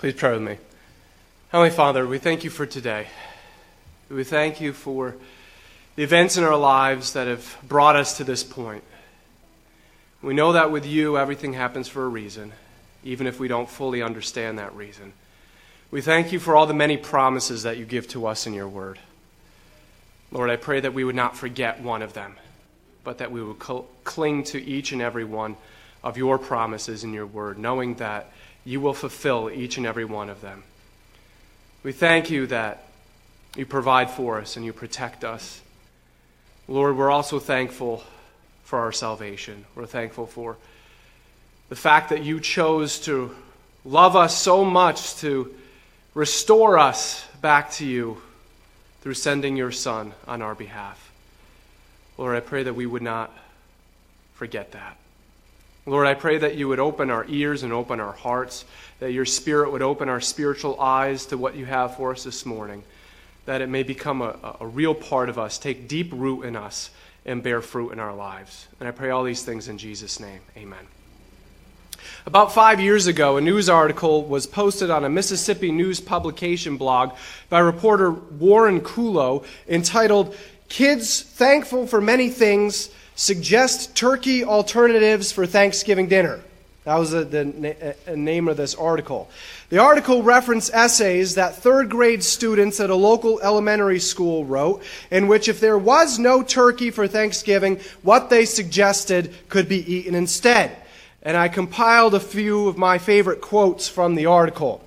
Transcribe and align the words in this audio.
Please 0.00 0.14
pray 0.14 0.32
with 0.32 0.40
me. 0.40 0.56
Heavenly 1.50 1.68
Father, 1.68 2.06
we 2.06 2.16
thank 2.16 2.42
you 2.42 2.48
for 2.48 2.64
today. 2.64 3.08
We 4.08 4.24
thank 4.24 4.58
you 4.58 4.72
for 4.72 5.14
the 5.94 6.02
events 6.02 6.38
in 6.38 6.44
our 6.44 6.56
lives 6.56 7.12
that 7.12 7.26
have 7.26 7.58
brought 7.62 7.96
us 7.96 8.16
to 8.16 8.24
this 8.24 8.42
point. 8.42 8.82
We 10.22 10.32
know 10.32 10.54
that 10.54 10.70
with 10.70 10.86
you, 10.86 11.18
everything 11.18 11.52
happens 11.52 11.86
for 11.86 12.02
a 12.02 12.08
reason, 12.08 12.52
even 13.04 13.26
if 13.26 13.38
we 13.38 13.46
don't 13.46 13.68
fully 13.68 14.00
understand 14.00 14.58
that 14.58 14.74
reason. 14.74 15.12
We 15.90 16.00
thank 16.00 16.32
you 16.32 16.40
for 16.40 16.56
all 16.56 16.64
the 16.64 16.72
many 16.72 16.96
promises 16.96 17.64
that 17.64 17.76
you 17.76 17.84
give 17.84 18.08
to 18.08 18.26
us 18.26 18.46
in 18.46 18.54
your 18.54 18.68
word. 18.68 18.98
Lord, 20.32 20.48
I 20.48 20.56
pray 20.56 20.80
that 20.80 20.94
we 20.94 21.04
would 21.04 21.14
not 21.14 21.36
forget 21.36 21.82
one 21.82 22.00
of 22.00 22.14
them, 22.14 22.36
but 23.04 23.18
that 23.18 23.30
we 23.30 23.42
would 23.42 23.62
cl- 23.62 23.86
cling 24.04 24.44
to 24.44 24.64
each 24.64 24.92
and 24.92 25.02
every 25.02 25.24
one 25.24 25.56
of 26.02 26.16
your 26.16 26.38
promises 26.38 27.04
in 27.04 27.12
your 27.12 27.26
word, 27.26 27.58
knowing 27.58 27.96
that 27.96 28.32
you 28.64 28.80
will 28.80 28.94
fulfill 28.94 29.50
each 29.50 29.76
and 29.76 29.86
every 29.86 30.04
one 30.04 30.28
of 30.28 30.40
them. 30.40 30.62
We 31.82 31.92
thank 31.92 32.30
you 32.30 32.46
that 32.48 32.84
you 33.56 33.66
provide 33.66 34.10
for 34.10 34.38
us 34.38 34.56
and 34.56 34.64
you 34.64 34.72
protect 34.72 35.24
us. 35.24 35.60
Lord, 36.68 36.96
we're 36.96 37.10
also 37.10 37.38
thankful 37.38 38.04
for 38.64 38.78
our 38.78 38.92
salvation. 38.92 39.64
We're 39.74 39.86
thankful 39.86 40.26
for 40.26 40.56
the 41.68 41.76
fact 41.76 42.10
that 42.10 42.22
you 42.22 42.40
chose 42.40 43.00
to 43.00 43.34
love 43.84 44.14
us 44.14 44.36
so 44.36 44.64
much 44.64 45.16
to 45.16 45.54
restore 46.14 46.78
us 46.78 47.26
back 47.40 47.70
to 47.72 47.86
you 47.86 48.20
through 49.00 49.14
sending 49.14 49.56
your 49.56 49.72
Son 49.72 50.12
on 50.26 50.42
our 50.42 50.54
behalf. 50.54 51.10
Lord, 52.18 52.36
I 52.36 52.40
pray 52.40 52.64
that 52.64 52.74
we 52.74 52.86
would 52.86 53.02
not 53.02 53.34
forget 54.34 54.72
that. 54.72 54.96
Lord, 55.86 56.06
I 56.06 56.14
pray 56.14 56.38
that 56.38 56.56
you 56.56 56.68
would 56.68 56.78
open 56.78 57.10
our 57.10 57.24
ears 57.28 57.62
and 57.62 57.72
open 57.72 58.00
our 58.00 58.12
hearts, 58.12 58.64
that 58.98 59.12
your 59.12 59.24
Spirit 59.24 59.72
would 59.72 59.82
open 59.82 60.08
our 60.08 60.20
spiritual 60.20 60.78
eyes 60.80 61.26
to 61.26 61.38
what 61.38 61.56
you 61.56 61.64
have 61.64 61.96
for 61.96 62.12
us 62.12 62.24
this 62.24 62.44
morning, 62.44 62.82
that 63.46 63.62
it 63.62 63.68
may 63.68 63.82
become 63.82 64.20
a, 64.20 64.56
a 64.60 64.66
real 64.66 64.94
part 64.94 65.28
of 65.28 65.38
us, 65.38 65.58
take 65.58 65.88
deep 65.88 66.12
root 66.12 66.42
in 66.42 66.54
us, 66.54 66.90
and 67.24 67.42
bear 67.42 67.62
fruit 67.62 67.92
in 67.92 67.98
our 67.98 68.14
lives. 68.14 68.68
And 68.78 68.88
I 68.88 68.92
pray 68.92 69.10
all 69.10 69.24
these 69.24 69.42
things 69.42 69.68
in 69.68 69.78
Jesus' 69.78 70.20
name. 70.20 70.40
Amen. 70.56 70.86
About 72.26 72.52
five 72.52 72.80
years 72.80 73.06
ago, 73.06 73.38
a 73.38 73.40
news 73.40 73.70
article 73.70 74.24
was 74.24 74.46
posted 74.46 74.90
on 74.90 75.04
a 75.04 75.08
Mississippi 75.08 75.72
news 75.72 76.00
publication 76.00 76.76
blog 76.76 77.12
by 77.48 77.60
reporter 77.60 78.10
Warren 78.10 78.80
Kulo 78.80 79.44
entitled, 79.66 80.36
Kids 80.68 81.22
Thankful 81.22 81.86
for 81.86 82.00
Many 82.00 82.28
Things 82.28 82.90
suggest 83.20 83.94
turkey 83.94 84.42
alternatives 84.42 85.30
for 85.30 85.44
Thanksgiving 85.44 86.08
dinner. 86.08 86.40
That 86.84 86.96
was 86.96 87.10
the, 87.10 87.24
the, 87.26 87.94
uh, 88.10 88.14
name 88.14 88.48
of 88.48 88.56
this 88.56 88.74
article. 88.74 89.28
The 89.68 89.76
article 89.76 90.22
referenced 90.22 90.72
essays 90.72 91.34
that 91.34 91.56
third 91.56 91.90
grade 91.90 92.24
students 92.24 92.80
at 92.80 92.88
a 92.88 92.94
local 92.94 93.38
elementary 93.42 93.98
school 94.00 94.46
wrote, 94.46 94.82
in 95.10 95.28
which, 95.28 95.48
if 95.48 95.60
there 95.60 95.76
was 95.76 96.18
no 96.18 96.42
turkey 96.42 96.90
for 96.90 97.06
Thanksgiving, 97.06 97.78
what 98.00 98.30
they 98.30 98.46
suggested 98.46 99.34
could 99.50 99.68
be 99.68 99.92
eaten 99.92 100.14
instead. 100.14 100.74
And 101.20 101.36
I 101.36 101.48
compiled 101.48 102.14
a 102.14 102.20
few 102.20 102.68
of 102.68 102.78
my 102.78 102.96
favorite 102.96 103.42
quotes 103.42 103.86
from 103.86 104.14
the 104.14 104.24
article. 104.24 104.82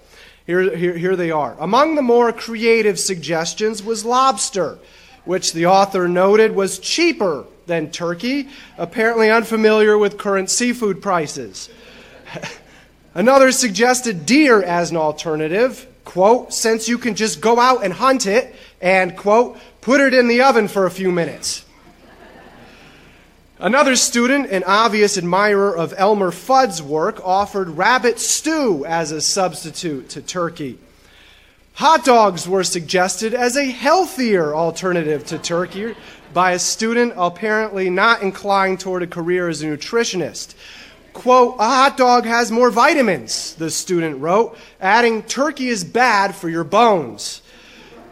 Here, 0.48 0.76
here, 0.76 0.98
here 0.98 1.16
they 1.16 1.30
are. 1.30 1.56
Among 1.60 1.94
the 1.94 2.02
more 2.02 2.34
creative 2.34 3.00
suggestions 3.00 3.84
was 3.84 4.04
lobster, 4.04 4.80
which 5.24 5.54
the 5.54 5.68
author 5.68 6.08
noted 6.08 6.56
was 6.56 6.80
cheaper 6.80 7.46
than 7.66 7.92
turkey, 7.92 8.50
apparently 8.78 9.30
unfamiliar 9.32 9.98
with 9.98 10.18
current 10.18 10.50
seafood 10.50 11.02
prices. 11.02 11.70
Another 13.14 13.52
suggested 13.52 14.26
deer 14.26 14.62
as 14.62 14.92
an 14.92 14.98
alternative, 14.98 15.88
quote, 16.04 16.54
since 16.54 16.88
you 16.88 16.98
can 16.98 17.16
just 17.16 17.42
go 17.42 17.60
out 17.60 17.84
and 17.84 17.94
hunt 17.94 18.26
it 18.26 18.56
and, 18.82 19.16
quote, 19.16 19.58
put 19.82 20.02
it 20.02 20.14
in 20.14 20.28
the 20.28 20.42
oven 20.42 20.68
for 20.68 20.86
a 20.86 20.92
few 20.92 21.12
minutes. 21.12 21.64
Another 23.60 23.96
student, 23.96 24.50
an 24.50 24.64
obvious 24.66 25.18
admirer 25.18 25.78
of 25.78 25.94
Elmer 25.96 26.32
Fudd's 26.32 26.82
work, 26.82 27.22
offered 27.24 27.70
rabbit 27.70 28.20
stew 28.20 28.84
as 28.86 29.12
a 29.12 29.22
substitute 29.22 30.10
to 30.10 30.22
turkey. 30.22 30.80
Hot 31.76 32.04
dogs 32.04 32.48
were 32.48 32.64
suggested 32.64 33.34
as 33.34 33.56
a 33.56 33.66
healthier 33.66 34.54
alternative 34.54 35.26
to 35.28 35.38
turkey, 35.38 35.96
by 36.34 36.52
a 36.52 36.60
student 36.60 37.14
apparently 37.16 37.90
not 37.90 38.22
inclined 38.22 38.80
toward 38.80 39.04
a 39.04 39.08
career 39.08 39.48
as 39.48 39.62
a 39.62 39.66
nutritionist. 39.66 40.56
Quote, 41.14 41.56
a 41.60 41.64
hot 41.64 41.96
dog 41.96 42.26
has 42.26 42.52
more 42.52 42.72
vitamins, 42.72 43.54
the 43.56 43.70
student 43.70 44.20
wrote, 44.20 44.58
adding, 44.82 45.22
turkey 45.24 45.70
is 45.70 45.84
bad 45.84 46.36
for 46.36 46.50
your 46.50 46.64
bones. 46.64 47.42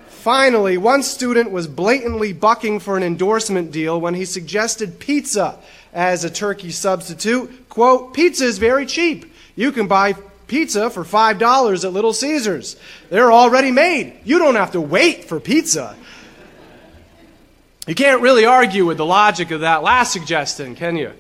Finally, 0.08 0.78
one 0.78 1.02
student 1.02 1.50
was 1.50 1.68
blatantly 1.68 2.32
bucking 2.32 2.80
for 2.80 2.96
an 2.96 3.02
endorsement 3.02 3.72
deal 3.72 4.00
when 4.00 4.14
he 4.14 4.24
suggested 4.24 5.00
pizza 5.00 5.58
as 5.94 6.24
a 6.24 6.30
turkey 6.30 6.70
substitute. 6.70 7.68
Quote, 7.70 8.14
pizza 8.14 8.46
is 8.46 8.60
very 8.60 8.86
cheap. 8.86 9.34
You 9.56 9.72
can 9.72 9.88
buy 9.88 10.14
pizza 10.46 10.92
for 10.92 11.04
$5 11.04 11.84
at 11.84 11.94
Little 11.94 12.14
Caesars. 12.14 12.76
They're 13.10 13.32
already 13.32 13.72
made. 13.72 14.14
You 14.24 14.38
don't 14.38 14.56
have 14.56 14.74
to 14.74 14.82
wait 14.82 15.26
for 15.26 15.40
pizza. 15.40 15.96
You 17.88 17.96
can't 17.96 18.22
really 18.22 18.46
argue 18.46 18.86
with 18.86 18.98
the 18.98 19.06
logic 19.06 19.50
of 19.50 19.62
that 19.62 19.82
last 19.82 20.14
suggestion, 20.14 20.76
can 20.76 20.96
you? 20.96 21.14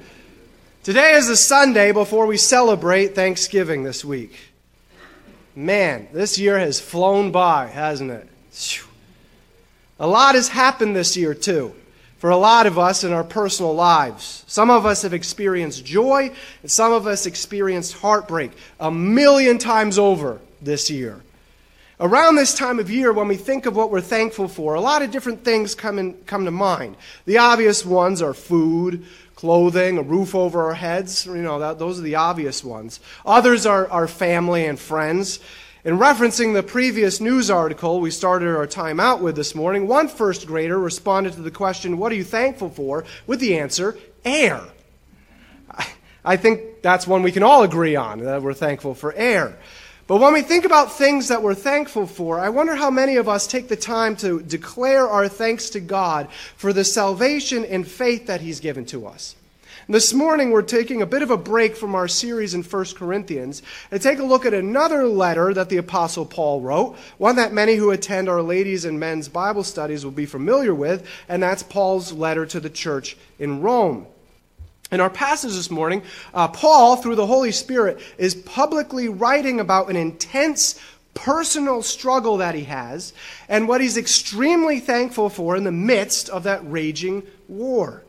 Today 0.83 1.13
is 1.13 1.27
the 1.27 1.35
Sunday 1.35 1.91
before 1.91 2.27
we 2.27 2.37
celebrate 2.37 3.15
Thanksgiving 3.15 3.83
this 3.83 4.05
week. 4.05 4.37
Man, 5.55 6.07
this 6.13 6.37
year 6.37 6.59
has 6.59 6.79
flown 6.79 7.31
by, 7.31 7.65
hasn't 7.65 8.11
it? 8.11 8.29
A 9.99 10.07
lot 10.07 10.35
has 10.35 10.49
happened 10.49 10.95
this 10.95 11.17
year, 11.17 11.33
too, 11.33 11.73
for 12.19 12.29
a 12.29 12.37
lot 12.37 12.67
of 12.67 12.77
us 12.77 13.03
in 13.03 13.11
our 13.11 13.23
personal 13.23 13.73
lives. 13.73 14.43
Some 14.45 14.69
of 14.69 14.85
us 14.85 15.01
have 15.01 15.15
experienced 15.15 15.83
joy, 15.83 16.31
and 16.61 16.71
some 16.71 16.93
of 16.93 17.07
us 17.07 17.25
experienced 17.25 17.93
heartbreak 17.93 18.51
a 18.79 18.91
million 18.91 19.57
times 19.57 19.97
over 19.97 20.39
this 20.61 20.91
year. 20.91 21.21
Around 22.01 22.35
this 22.35 22.55
time 22.55 22.79
of 22.79 22.89
year, 22.89 23.13
when 23.13 23.27
we 23.27 23.35
think 23.35 23.67
of 23.67 23.75
what 23.75 23.91
we're 23.91 24.01
thankful 24.01 24.47
for, 24.47 24.73
a 24.73 24.81
lot 24.81 25.03
of 25.03 25.11
different 25.11 25.45
things 25.45 25.75
come, 25.75 25.99
in, 25.99 26.15
come 26.25 26.45
to 26.45 26.51
mind. 26.51 26.97
The 27.25 27.37
obvious 27.37 27.85
ones 27.85 28.23
are 28.23 28.33
food, 28.33 29.05
clothing, 29.35 29.99
a 29.99 30.01
roof 30.01 30.33
over 30.33 30.63
our 30.63 30.73
heads. 30.73 31.27
You 31.27 31.35
know, 31.35 31.59
that, 31.59 31.77
those 31.77 31.99
are 31.99 32.01
the 32.01 32.15
obvious 32.15 32.63
ones. 32.63 33.01
Others 33.23 33.67
are 33.67 33.87
our 33.91 34.07
family 34.07 34.65
and 34.65 34.79
friends. 34.79 35.39
In 35.85 35.99
referencing 35.99 36.55
the 36.55 36.63
previous 36.63 37.21
news 37.21 37.51
article 37.51 38.01
we 38.01 38.09
started 38.09 38.47
our 38.47 38.65
time 38.65 38.99
out 38.99 39.21
with 39.21 39.35
this 39.35 39.53
morning, 39.53 39.87
one 39.87 40.07
first 40.07 40.47
grader 40.47 40.79
responded 40.79 41.33
to 41.33 41.43
the 41.43 41.51
question, 41.51 41.99
What 41.99 42.11
are 42.11 42.15
you 42.15 42.23
thankful 42.23 42.71
for? 42.71 43.05
with 43.27 43.39
the 43.39 43.59
answer, 43.59 43.95
air. 44.25 44.59
I 46.25 46.37
think 46.37 46.81
that's 46.81 47.05
one 47.05 47.21
we 47.21 47.31
can 47.31 47.43
all 47.43 47.61
agree 47.61 47.95
on, 47.95 48.21
that 48.23 48.41
we're 48.41 48.55
thankful 48.55 48.95
for 48.95 49.13
air. 49.13 49.55
But 50.11 50.19
when 50.19 50.33
we 50.33 50.41
think 50.41 50.65
about 50.65 50.91
things 50.91 51.29
that 51.29 51.41
we're 51.41 51.55
thankful 51.55 52.05
for, 52.05 52.37
I 52.37 52.49
wonder 52.49 52.75
how 52.75 52.91
many 52.91 53.15
of 53.15 53.29
us 53.29 53.47
take 53.47 53.69
the 53.69 53.77
time 53.77 54.17
to 54.17 54.41
declare 54.41 55.07
our 55.07 55.29
thanks 55.29 55.69
to 55.69 55.79
God 55.79 56.27
for 56.57 56.73
the 56.73 56.83
salvation 56.83 57.63
and 57.63 57.87
faith 57.87 58.27
that 58.27 58.41
He's 58.41 58.59
given 58.59 58.83
to 58.87 59.07
us. 59.07 59.37
This 59.87 60.13
morning, 60.13 60.51
we're 60.51 60.63
taking 60.63 61.01
a 61.01 61.05
bit 61.05 61.21
of 61.21 61.31
a 61.31 61.37
break 61.37 61.77
from 61.77 61.95
our 61.95 62.09
series 62.09 62.53
in 62.53 62.61
1 62.61 62.85
Corinthians 62.97 63.63
and 63.89 64.01
take 64.01 64.19
a 64.19 64.25
look 64.25 64.45
at 64.45 64.53
another 64.53 65.07
letter 65.07 65.53
that 65.53 65.69
the 65.69 65.77
Apostle 65.77 66.25
Paul 66.25 66.59
wrote, 66.59 66.97
one 67.17 67.37
that 67.37 67.53
many 67.53 67.75
who 67.75 67.91
attend 67.91 68.27
our 68.27 68.41
ladies' 68.41 68.83
and 68.83 68.99
men's 68.99 69.29
Bible 69.29 69.63
studies 69.63 70.03
will 70.03 70.11
be 70.11 70.25
familiar 70.25 70.75
with, 70.75 71.07
and 71.29 71.41
that's 71.41 71.63
Paul's 71.63 72.11
letter 72.11 72.45
to 72.47 72.59
the 72.59 72.69
church 72.69 73.15
in 73.39 73.61
Rome. 73.61 74.07
In 74.91 74.99
our 74.99 75.09
passage 75.09 75.53
this 75.53 75.71
morning, 75.71 76.03
uh, 76.33 76.49
Paul, 76.49 76.97
through 76.97 77.15
the 77.15 77.25
Holy 77.25 77.53
Spirit, 77.53 78.01
is 78.17 78.35
publicly 78.35 79.07
writing 79.07 79.61
about 79.61 79.89
an 79.89 79.95
intense 79.95 80.77
personal 81.13 81.81
struggle 81.81 82.37
that 82.37 82.55
he 82.55 82.65
has 82.65 83.13
and 83.47 83.69
what 83.69 83.79
he's 83.79 83.95
extremely 83.95 84.81
thankful 84.81 85.29
for 85.29 85.55
in 85.55 85.63
the 85.63 85.71
midst 85.71 86.27
of 86.29 86.43
that 86.43 86.59
raging 86.69 87.23
war. 87.47 88.03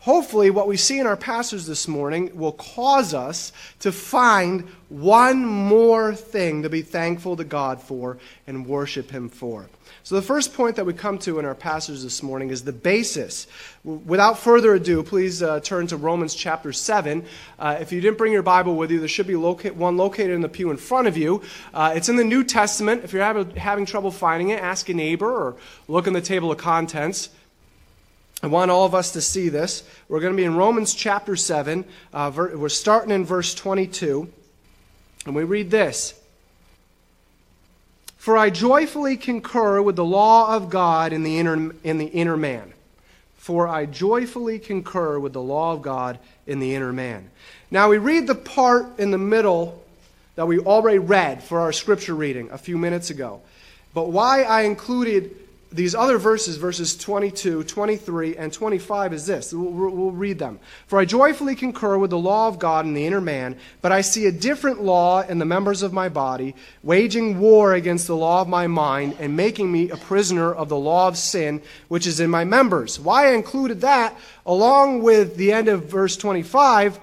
Hopefully, 0.00 0.50
what 0.50 0.68
we 0.68 0.76
see 0.76 0.98
in 0.98 1.06
our 1.06 1.16
passage 1.16 1.64
this 1.64 1.88
morning 1.88 2.30
will 2.34 2.52
cause 2.52 3.14
us 3.14 3.50
to 3.80 3.90
find 3.90 4.68
one 4.90 5.46
more 5.46 6.14
thing 6.14 6.62
to 6.62 6.68
be 6.68 6.82
thankful 6.82 7.36
to 7.36 7.44
God 7.44 7.80
for 7.80 8.18
and 8.46 8.66
worship 8.66 9.10
Him 9.10 9.30
for. 9.30 9.68
So, 10.08 10.14
the 10.14 10.22
first 10.22 10.54
point 10.54 10.76
that 10.76 10.86
we 10.86 10.94
come 10.94 11.18
to 11.18 11.38
in 11.38 11.44
our 11.44 11.54
passage 11.54 12.00
this 12.00 12.22
morning 12.22 12.48
is 12.48 12.64
the 12.64 12.72
basis. 12.72 13.46
Without 13.84 14.38
further 14.38 14.72
ado, 14.72 15.02
please 15.02 15.42
uh, 15.42 15.60
turn 15.60 15.86
to 15.88 15.98
Romans 15.98 16.34
chapter 16.34 16.72
7. 16.72 17.26
Uh, 17.58 17.76
if 17.78 17.92
you 17.92 18.00
didn't 18.00 18.16
bring 18.16 18.32
your 18.32 18.42
Bible 18.42 18.74
with 18.74 18.90
you, 18.90 19.00
there 19.00 19.06
should 19.08 19.26
be 19.26 19.36
loca- 19.36 19.74
one 19.74 19.98
located 19.98 20.30
in 20.30 20.40
the 20.40 20.48
pew 20.48 20.70
in 20.70 20.78
front 20.78 21.08
of 21.08 21.18
you. 21.18 21.42
Uh, 21.74 21.92
it's 21.94 22.08
in 22.08 22.16
the 22.16 22.24
New 22.24 22.42
Testament. 22.42 23.04
If 23.04 23.12
you're 23.12 23.22
having, 23.22 23.50
having 23.56 23.84
trouble 23.84 24.10
finding 24.10 24.48
it, 24.48 24.62
ask 24.62 24.88
a 24.88 24.94
neighbor 24.94 25.30
or 25.30 25.56
look 25.88 26.06
in 26.06 26.14
the 26.14 26.22
table 26.22 26.50
of 26.50 26.56
contents. 26.56 27.28
I 28.42 28.46
want 28.46 28.70
all 28.70 28.86
of 28.86 28.94
us 28.94 29.12
to 29.12 29.20
see 29.20 29.50
this. 29.50 29.86
We're 30.08 30.20
going 30.20 30.32
to 30.32 30.38
be 30.38 30.44
in 30.44 30.56
Romans 30.56 30.94
chapter 30.94 31.36
7. 31.36 31.84
Uh, 32.14 32.30
ver- 32.30 32.56
we're 32.56 32.70
starting 32.70 33.10
in 33.10 33.26
verse 33.26 33.54
22. 33.54 34.32
And 35.26 35.34
we 35.34 35.44
read 35.44 35.70
this 35.70 36.17
For 38.28 38.36
I 38.36 38.50
joyfully 38.50 39.16
concur 39.16 39.80
with 39.80 39.96
the 39.96 40.04
law 40.04 40.54
of 40.54 40.68
God 40.68 41.14
in 41.14 41.22
the 41.22 41.38
inner, 41.38 41.72
in 41.82 41.96
the 41.96 42.04
inner 42.04 42.36
man. 42.36 42.74
For 43.38 43.66
I 43.66 43.86
joyfully 43.86 44.58
concur 44.58 45.18
with 45.18 45.32
the 45.32 45.40
law 45.40 45.72
of 45.72 45.80
God 45.80 46.18
in 46.46 46.60
the 46.60 46.74
inner 46.74 46.92
man. 46.92 47.30
Now 47.70 47.88
we 47.88 47.96
read 47.96 48.26
the 48.26 48.34
part 48.34 48.98
in 48.98 49.12
the 49.12 49.16
middle 49.16 49.82
that 50.34 50.46
we 50.46 50.58
already 50.58 50.98
read 50.98 51.42
for 51.42 51.60
our 51.60 51.72
scripture 51.72 52.14
reading 52.14 52.50
a 52.50 52.58
few 52.58 52.76
minutes 52.76 53.08
ago. 53.08 53.40
But 53.94 54.10
why 54.10 54.42
I 54.42 54.64
included 54.64 55.34
these 55.70 55.94
other 55.94 56.16
verses, 56.16 56.56
verses 56.56 56.96
22, 56.96 57.62
23, 57.64 58.36
and 58.36 58.52
25, 58.52 59.12
is 59.12 59.26
this. 59.26 59.52
We'll, 59.52 59.70
we'll, 59.70 60.10
read 60.12 60.38
them. 60.38 60.58
For 60.86 60.98
I 60.98 61.04
joyfully 61.04 61.54
concur 61.54 61.98
with 61.98 62.10
the 62.10 62.18
law 62.18 62.48
of 62.48 62.58
God 62.58 62.86
in 62.86 62.94
the 62.94 63.04
inner 63.04 63.20
man, 63.20 63.56
but 63.82 63.92
I 63.92 64.00
see 64.00 64.26
a 64.26 64.32
different 64.32 64.82
law 64.82 65.20
in 65.20 65.38
the 65.38 65.44
members 65.44 65.82
of 65.82 65.92
my 65.92 66.08
body, 66.08 66.54
waging 66.82 67.38
war 67.38 67.74
against 67.74 68.06
the 68.06 68.16
law 68.16 68.40
of 68.40 68.48
my 68.48 68.66
mind, 68.66 69.16
and 69.20 69.36
making 69.36 69.70
me 69.70 69.90
a 69.90 69.96
prisoner 69.96 70.52
of 70.52 70.70
the 70.70 70.76
law 70.76 71.06
of 71.06 71.18
sin, 71.18 71.60
which 71.88 72.06
is 72.06 72.18
in 72.18 72.30
my 72.30 72.44
members. 72.44 72.98
Why 72.98 73.28
I 73.28 73.34
included 73.34 73.82
that, 73.82 74.16
along 74.46 75.02
with 75.02 75.36
the 75.36 75.52
end 75.52 75.68
of 75.68 75.84
verse 75.84 76.16
25, 76.16 76.98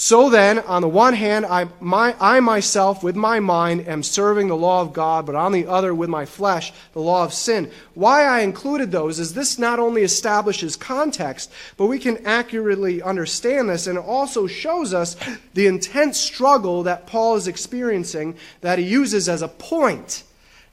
so 0.00 0.30
then, 0.30 0.60
on 0.60 0.82
the 0.82 0.88
one 0.88 1.14
hand, 1.14 1.44
I, 1.44 1.66
my, 1.80 2.14
I, 2.20 2.38
myself, 2.38 3.02
with 3.02 3.16
my 3.16 3.40
mind, 3.40 3.88
am 3.88 4.04
serving 4.04 4.46
the 4.46 4.54
law 4.54 4.80
of 4.80 4.92
God, 4.92 5.26
but 5.26 5.34
on 5.34 5.50
the 5.50 5.66
other, 5.66 5.92
with 5.92 6.08
my 6.08 6.24
flesh, 6.24 6.72
the 6.92 7.00
law 7.00 7.24
of 7.24 7.34
sin. 7.34 7.68
Why 7.94 8.22
I 8.22 8.42
included 8.42 8.92
those 8.92 9.18
is 9.18 9.34
this 9.34 9.58
not 9.58 9.80
only 9.80 10.02
establishes 10.02 10.76
context, 10.76 11.50
but 11.76 11.86
we 11.86 11.98
can 11.98 12.24
accurately 12.24 13.02
understand 13.02 13.70
this, 13.70 13.88
and 13.88 13.98
it 13.98 14.04
also 14.04 14.46
shows 14.46 14.94
us 14.94 15.16
the 15.54 15.66
intense 15.66 16.16
struggle 16.16 16.84
that 16.84 17.08
Paul 17.08 17.34
is 17.34 17.48
experiencing 17.48 18.36
that 18.60 18.78
he 18.78 18.84
uses 18.84 19.28
as 19.28 19.42
a 19.42 19.48
point 19.48 20.22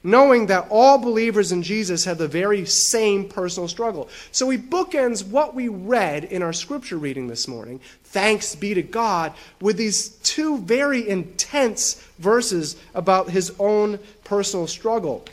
knowing 0.06 0.46
that 0.46 0.68
all 0.70 0.98
believers 0.98 1.50
in 1.50 1.64
Jesus 1.64 2.04
have 2.04 2.16
the 2.16 2.28
very 2.28 2.64
same 2.64 3.28
personal 3.28 3.66
struggle. 3.66 4.08
So 4.30 4.48
he 4.48 4.56
bookends 4.56 5.26
what 5.26 5.52
we 5.52 5.66
read 5.66 6.24
in 6.24 6.42
our 6.42 6.52
scripture 6.52 6.96
reading 6.96 7.26
this 7.26 7.48
morning, 7.48 7.80
thanks 8.04 8.54
be 8.54 8.72
to 8.72 8.82
God, 8.82 9.32
with 9.60 9.76
these 9.76 10.08
two 10.08 10.58
very 10.58 11.08
intense 11.08 11.94
verses 12.18 12.76
about 12.94 13.30
his 13.30 13.52
own 13.58 13.98
personal 14.22 14.68
struggle. 14.68 15.24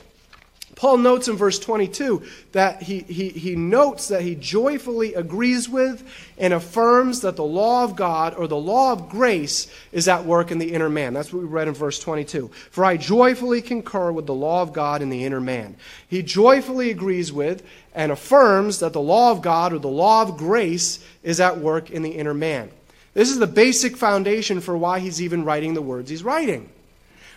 Paul 0.75 0.97
notes 0.97 1.27
in 1.27 1.35
verse 1.35 1.59
22 1.59 2.23
that 2.53 2.81
he, 2.81 2.99
he, 2.99 3.29
he 3.29 3.55
notes 3.55 4.07
that 4.07 4.21
he 4.21 4.35
joyfully 4.35 5.13
agrees 5.13 5.69
with 5.69 6.03
and 6.37 6.53
affirms 6.53 7.21
that 7.21 7.35
the 7.35 7.43
law 7.43 7.83
of 7.83 7.95
God 7.95 8.33
or 8.33 8.47
the 8.47 8.57
law 8.57 8.91
of 8.91 9.09
grace 9.09 9.67
is 9.91 10.07
at 10.07 10.25
work 10.25 10.51
in 10.51 10.57
the 10.57 10.73
inner 10.73 10.89
man. 10.89 11.13
That's 11.13 11.31
what 11.31 11.43
we 11.43 11.47
read 11.47 11.67
in 11.67 11.73
verse 11.73 11.99
22. 11.99 12.49
For 12.71 12.83
I 12.83 12.97
joyfully 12.97 13.61
concur 13.61 14.11
with 14.11 14.25
the 14.25 14.33
law 14.33 14.61
of 14.61 14.73
God 14.73 15.01
in 15.01 15.09
the 15.09 15.23
inner 15.23 15.41
man. 15.41 15.75
He 16.07 16.23
joyfully 16.23 16.89
agrees 16.89 17.31
with 17.31 17.63
and 17.93 18.11
affirms 18.11 18.79
that 18.79 18.93
the 18.93 19.01
law 19.01 19.31
of 19.31 19.41
God 19.41 19.73
or 19.73 19.79
the 19.79 19.87
law 19.87 20.23
of 20.23 20.37
grace 20.37 21.05
is 21.21 21.39
at 21.39 21.59
work 21.59 21.91
in 21.91 22.01
the 22.01 22.11
inner 22.11 22.33
man. 22.33 22.71
This 23.13 23.29
is 23.29 23.37
the 23.37 23.47
basic 23.47 23.95
foundation 23.95 24.59
for 24.59 24.75
why 24.75 24.99
he's 24.99 25.21
even 25.21 25.45
writing 25.45 25.75
the 25.75 25.81
words 25.81 26.09
he's 26.09 26.23
writing. 26.23 26.69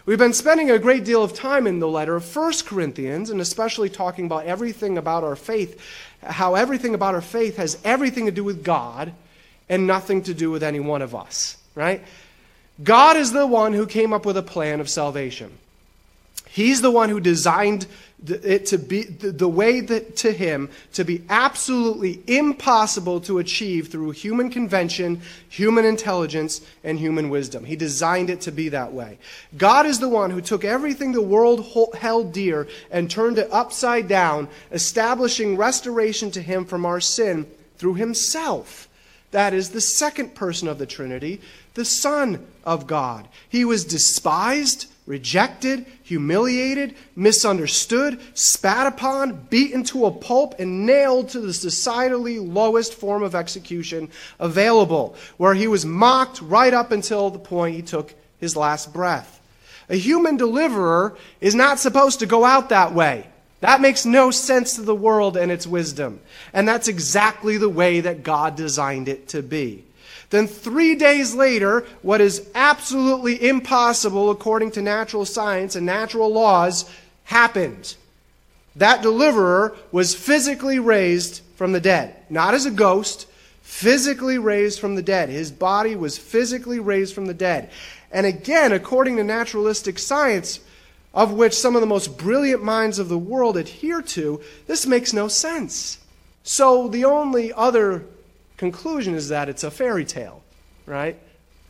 We've 0.06 0.18
been 0.18 0.32
spending 0.32 0.70
a 0.70 0.78
great 0.78 1.04
deal 1.04 1.24
of 1.24 1.34
time 1.34 1.66
in 1.66 1.80
the 1.80 1.88
letter 1.88 2.14
of 2.14 2.36
1 2.36 2.52
Corinthians, 2.64 3.28
and 3.28 3.40
especially 3.40 3.90
talking 3.90 4.26
about 4.26 4.46
everything 4.46 4.96
about 4.96 5.24
our 5.24 5.34
faith, 5.34 5.80
how 6.22 6.54
everything 6.54 6.94
about 6.94 7.16
our 7.16 7.20
faith 7.20 7.56
has 7.56 7.76
everything 7.84 8.26
to 8.26 8.32
do 8.32 8.44
with 8.44 8.62
God 8.62 9.12
and 9.68 9.88
nothing 9.88 10.22
to 10.22 10.32
do 10.32 10.52
with 10.52 10.62
any 10.62 10.78
one 10.78 11.02
of 11.02 11.12
us, 11.12 11.56
right? 11.74 12.04
God 12.84 13.16
is 13.16 13.32
the 13.32 13.48
one 13.48 13.72
who 13.72 13.84
came 13.84 14.12
up 14.12 14.24
with 14.24 14.36
a 14.36 14.42
plan 14.42 14.78
of 14.78 14.88
salvation. 14.88 15.50
He's 16.48 16.82
the 16.82 16.90
one 16.92 17.08
who 17.08 17.18
designed 17.18 17.88
it 18.24 18.66
to 18.66 18.78
be 18.78 19.02
the 19.02 19.48
way 19.48 19.80
that 19.80 20.16
to 20.16 20.32
him 20.32 20.70
to 20.94 21.04
be 21.04 21.22
absolutely 21.28 22.22
impossible 22.26 23.20
to 23.20 23.38
achieve 23.38 23.88
through 23.88 24.10
human 24.12 24.48
convention, 24.48 25.20
human 25.48 25.84
intelligence, 25.84 26.62
and 26.82 26.98
human 26.98 27.28
wisdom. 27.28 27.64
He 27.64 27.76
designed 27.76 28.30
it 28.30 28.40
to 28.42 28.52
be 28.52 28.70
that 28.70 28.92
way. 28.92 29.18
God 29.56 29.84
is 29.84 30.00
the 30.00 30.08
one 30.08 30.30
who 30.30 30.40
took 30.40 30.64
everything 30.64 31.12
the 31.12 31.20
world 31.20 31.66
held 31.94 32.32
dear 32.32 32.66
and 32.90 33.10
turned 33.10 33.38
it 33.38 33.52
upside 33.52 34.08
down, 34.08 34.48
establishing 34.72 35.56
restoration 35.56 36.30
to 36.30 36.42
him 36.42 36.64
from 36.64 36.86
our 36.86 37.00
sin 37.00 37.46
through 37.76 37.94
himself. 37.94 38.88
That 39.32 39.52
is 39.52 39.70
the 39.70 39.80
second 39.82 40.34
person 40.34 40.68
of 40.68 40.78
the 40.78 40.86
Trinity, 40.86 41.42
the 41.76 41.84
Son 41.84 42.44
of 42.64 42.86
God. 42.86 43.28
He 43.48 43.64
was 43.64 43.84
despised 43.84 44.88
rejected, 45.06 45.86
humiliated, 46.02 46.94
misunderstood, 47.14 48.20
spat 48.34 48.88
upon, 48.88 49.32
beaten 49.48 49.84
to 49.84 50.06
a 50.06 50.10
pulp, 50.10 50.58
and 50.58 50.84
nailed 50.84 51.28
to 51.30 51.40
the 51.40 51.48
societally 51.48 52.38
lowest 52.44 52.92
form 52.92 53.22
of 53.22 53.34
execution 53.34 54.10
available, 54.40 55.14
where 55.36 55.54
he 55.54 55.68
was 55.68 55.86
mocked 55.86 56.42
right 56.42 56.74
up 56.74 56.90
until 56.90 57.30
the 57.30 57.38
point 57.38 57.76
he 57.76 57.82
took 57.82 58.14
his 58.40 58.56
last 58.56 58.92
breath. 58.92 59.40
A 59.88 59.96
human 59.96 60.36
deliverer 60.36 61.16
is 61.40 61.54
not 61.54 61.78
supposed 61.78 62.18
to 62.18 62.26
go 62.26 62.44
out 62.44 62.70
that 62.70 62.92
way. 62.92 63.26
That 63.60 63.80
makes 63.80 64.04
no 64.04 64.30
sense 64.30 64.74
to 64.74 64.82
the 64.82 64.94
world 64.94 65.36
and 65.36 65.50
its 65.50 65.66
wisdom. 65.66 66.20
And 66.52 66.68
that's 66.68 66.88
exactly 66.88 67.56
the 67.56 67.68
way 67.68 68.00
that 68.00 68.22
God 68.22 68.56
designed 68.56 69.08
it 69.08 69.28
to 69.28 69.42
be. 69.42 69.85
Then, 70.30 70.48
three 70.48 70.96
days 70.96 71.34
later, 71.34 71.86
what 72.02 72.20
is 72.20 72.46
absolutely 72.54 73.48
impossible 73.48 74.30
according 74.30 74.72
to 74.72 74.82
natural 74.82 75.24
science 75.24 75.76
and 75.76 75.86
natural 75.86 76.32
laws 76.32 76.90
happened. 77.24 77.94
That 78.74 79.02
deliverer 79.02 79.76
was 79.92 80.14
physically 80.14 80.78
raised 80.78 81.42
from 81.56 81.72
the 81.72 81.80
dead. 81.80 82.14
Not 82.28 82.54
as 82.54 82.66
a 82.66 82.70
ghost, 82.70 83.26
physically 83.62 84.38
raised 84.38 84.80
from 84.80 84.94
the 84.94 85.02
dead. 85.02 85.28
His 85.28 85.50
body 85.50 85.96
was 85.96 86.18
physically 86.18 86.78
raised 86.78 87.14
from 87.14 87.26
the 87.26 87.34
dead. 87.34 87.70
And 88.10 88.26
again, 88.26 88.72
according 88.72 89.16
to 89.16 89.24
naturalistic 89.24 89.98
science, 89.98 90.60
of 91.14 91.32
which 91.32 91.54
some 91.54 91.74
of 91.74 91.80
the 91.80 91.86
most 91.86 92.18
brilliant 92.18 92.62
minds 92.62 92.98
of 92.98 93.08
the 93.08 93.18
world 93.18 93.56
adhere 93.56 94.02
to, 94.02 94.40
this 94.66 94.86
makes 94.86 95.12
no 95.12 95.28
sense. 95.28 95.98
So 96.42 96.88
the 96.88 97.06
only 97.06 97.52
other 97.52 98.04
conclusion 98.56 99.14
is 99.14 99.28
that 99.28 99.48
it's 99.48 99.64
a 99.64 99.70
fairy 99.70 100.04
tale, 100.04 100.42
right? 100.86 101.18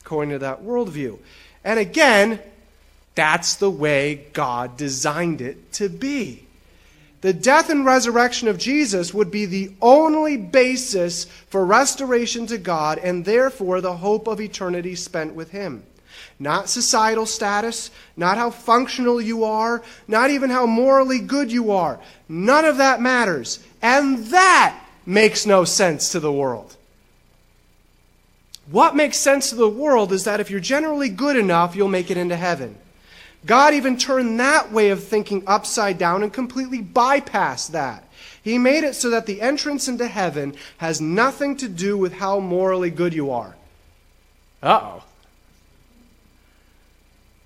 According 0.00 0.31
to 0.31 0.38
that 0.40 0.62
worldview. 0.62 1.19
And 1.64 1.78
again, 1.78 2.40
that's 3.14 3.57
the 3.57 3.71
way 3.71 4.26
God 4.33 4.76
designed 4.76 5.40
it 5.40 5.73
to 5.75 5.88
be. 5.88 6.47
The 7.23 7.33
death 7.33 7.71
and 7.71 7.85
resurrection 7.85 8.47
of 8.47 8.59
Jesus 8.59 9.12
would 9.12 9.31
be 9.31 9.47
the 9.47 9.73
only 9.81 10.37
basis 10.37 11.25
for 11.25 11.64
restoration 11.64 12.47
to 12.47 12.59
God 12.59 12.99
and 12.99 13.25
therefore 13.25 13.81
the 13.81 13.97
hope 13.97 14.28
of 14.28 14.40
eternity 14.40 14.95
spent 14.95 15.35
with 15.35 15.50
Him. 15.50 15.83
Not 16.38 16.69
societal 16.69 17.26
status, 17.26 17.90
not 18.16 18.37
how 18.37 18.50
functional 18.50 19.21
you 19.21 19.45
are, 19.45 19.83
not 20.07 20.31
even 20.31 20.50
how 20.50 20.66
morally 20.66 21.19
good 21.19 21.50
you 21.50 21.73
are. 21.73 21.99
None 22.28 22.64
of 22.66 22.76
that 22.76 23.00
matters. 23.00 23.59
And 23.81 24.26
that 24.26 24.78
makes 25.07 25.47
no 25.47 25.64
sense 25.64 26.12
to 26.12 26.21
the 26.21 26.33
world. 26.33 26.75
What 28.70 28.96
makes 28.96 29.16
sense 29.16 29.50
to 29.50 29.56
the 29.56 29.68
world 29.68 30.12
is 30.12 30.25
that 30.25 30.40
if 30.40 30.50
you're 30.50 30.61
generally 30.61 31.08
good 31.08 31.37
enough, 31.37 31.76
you'll 31.76 31.88
make 31.88 32.11
it 32.11 32.16
into 32.16 32.37
heaven. 32.37 32.76
God 33.44 33.75
even 33.75 33.96
turned 33.96 34.40
that 34.40 34.73
way 34.73 34.90
of 34.90 35.04
thinking 35.04 35.44
upside 35.46 35.99
down 35.99 36.23
and 36.25 36.32
completely 36.32 36.82
bypassed 36.82 37.70
that. 37.70 38.02
He 38.42 38.58
made 38.58 38.85
it 38.85 38.94
so 38.94 39.11
that 39.11 39.26
the 39.26 39.40
entrance 39.40 39.88
into 39.88 40.06
heaven 40.06 40.54
has 40.78 41.00
nothing 41.00 41.56
to 41.58 41.68
do 41.68 41.96
with 41.96 42.14
how 42.14 42.40
morally 42.40 42.90
good 42.90 43.14
you 43.14 43.30
are. 43.30 43.56
Uh 44.62 44.80
oh. 44.82 45.04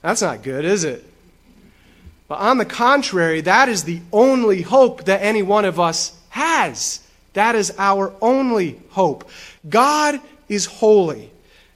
That's 0.00 0.22
not 0.22 0.42
good, 0.42 0.64
is 0.64 0.84
it? 0.84 1.04
But 2.28 2.38
on 2.38 2.58
the 2.58 2.64
contrary, 2.64 3.42
that 3.42 3.68
is 3.68 3.84
the 3.84 4.00
only 4.12 4.62
hope 4.62 5.04
that 5.04 5.20
any 5.20 5.42
one 5.42 5.64
of 5.64 5.78
us 5.78 6.18
has. 6.30 7.06
That 7.34 7.54
is 7.54 7.74
our 7.76 8.12
only 8.20 8.80
hope. 8.90 9.28
God 9.68 10.20
is 10.50 10.66
holy. 10.66 11.30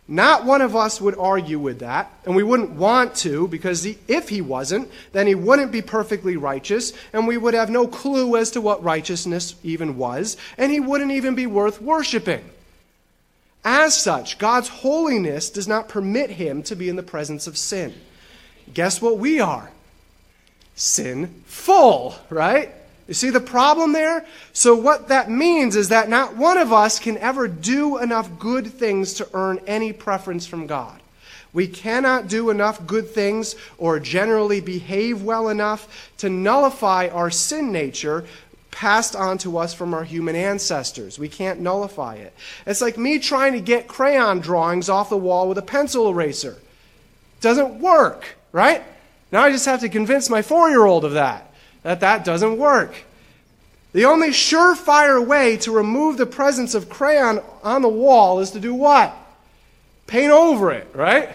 Not 0.07 0.45
one 0.45 0.61
of 0.61 0.77
us 0.77 1.01
would 1.01 1.17
argue 1.17 1.59
with 1.59 1.79
that, 1.79 2.13
and 2.27 2.37
we 2.37 2.43
wouldn't 2.43 2.73
want 2.73 3.15
to, 3.17 3.49
because 3.49 3.87
if 3.87 4.29
he 4.29 4.43
wasn't, 4.43 4.91
then 5.13 5.27
he 5.27 5.35
wouldn't 5.35 5.73
be 5.73 5.81
perfectly 5.81 6.37
righteous, 6.37 6.93
and 7.15 7.27
we 7.27 7.39
would 7.39 7.55
have 7.55 7.71
no 7.71 7.87
clue 7.87 8.37
as 8.37 8.51
to 8.51 8.61
what 8.61 8.85
righteousness 8.85 9.55
even 9.63 9.97
was, 9.97 10.37
and 10.59 10.71
he 10.71 10.81
wouldn't 10.81 11.13
even 11.13 11.35
be 11.35 11.47
worth 11.47 11.81
worshiping. 11.81 12.45
As 13.65 13.97
such, 13.97 14.37
God's 14.37 14.69
holiness 14.69 15.49
does 15.49 15.67
not 15.67 15.89
permit 15.89 16.29
him 16.29 16.63
to 16.65 16.77
be 16.77 16.91
in 16.91 16.97
the 16.97 17.03
presence 17.03 17.47
of 17.47 17.57
sin. 17.57 17.95
Guess 18.75 19.01
what 19.01 19.17
we 19.17 19.41
are? 19.41 19.71
Sinful, 20.75 22.17
right? 22.29 22.75
You 23.07 23.15
see 23.15 23.31
the 23.31 23.41
problem 23.41 23.93
there? 23.93 24.25
So, 24.53 24.75
what 24.75 25.09
that 25.09 25.31
means 25.31 25.77
is 25.77 25.91
that 25.91 26.09
not 26.09 26.37
one 26.37 26.57
of 26.57 26.73
us 26.73 26.99
can 26.99 27.19
ever 27.19 27.49
do 27.49 27.99
enough 27.99 28.39
good 28.39 28.67
things 28.67 29.15
to 29.15 29.29
earn 29.35 29.61
any 29.67 29.93
preference 29.93 30.47
from 30.47 30.67
God. 30.67 31.01
We 31.53 31.69
cannot 31.69 32.29
do 32.29 32.51
enough 32.51 32.85
good 32.87 33.09
things 33.09 33.55
or 33.79 34.01
generally 34.01 34.61
behave 34.61 35.23
well 35.23 35.49
enough 35.49 36.11
to 36.19 36.29
nullify 36.29 37.09
our 37.09 37.31
sin 37.31 37.71
nature 37.71 38.25
passed 38.75 39.15
on 39.15 39.39
to 39.39 39.57
us 39.57 39.73
from 39.73 39.95
our 39.95 40.03
human 40.03 40.35
ancestors. 40.35 41.17
We 41.17 41.29
can't 41.29 41.61
nullify 41.61 42.17
it. 42.17 42.35
It's 42.67 42.81
like 42.81 42.99
me 42.99 43.21
trying 43.21 43.53
to 43.53 43.61
get 43.61 43.87
crayon 43.87 44.41
drawings 44.41 44.89
off 44.89 45.11
the 45.11 45.17
wall 45.17 45.49
with 45.49 45.59
a 45.59 45.63
pencil 45.63 46.09
eraser. 46.09 46.57
Doesn't 47.41 47.79
work, 47.79 48.37
right? 48.51 48.83
Now 49.31 49.43
I 49.43 49.53
just 49.53 49.67
have 49.67 49.81
to 49.81 49.89
convince 49.89 50.29
my 50.29 50.43
four 50.43 50.71
year 50.71 50.85
old 50.85 51.05
of 51.05 51.13
that, 51.13 51.54
that 51.85 52.01
that 52.01 52.25
doesn't 52.25 52.59
work. 52.59 53.05
The 53.93 54.07
only 54.07 54.31
surefire 54.31 55.25
way 55.25 55.57
to 55.59 55.71
remove 55.71 56.17
the 56.17 56.27
presence 56.27 56.75
of 56.75 56.89
crayon 56.89 57.41
on 57.63 57.83
the 57.83 57.89
wall 57.89 58.41
is 58.41 58.51
to 58.51 58.61
do 58.61 58.75
what? 58.75 59.15
Paint 60.09 60.33
over 60.33 60.73
it, 60.73 60.89
right? 60.93 61.31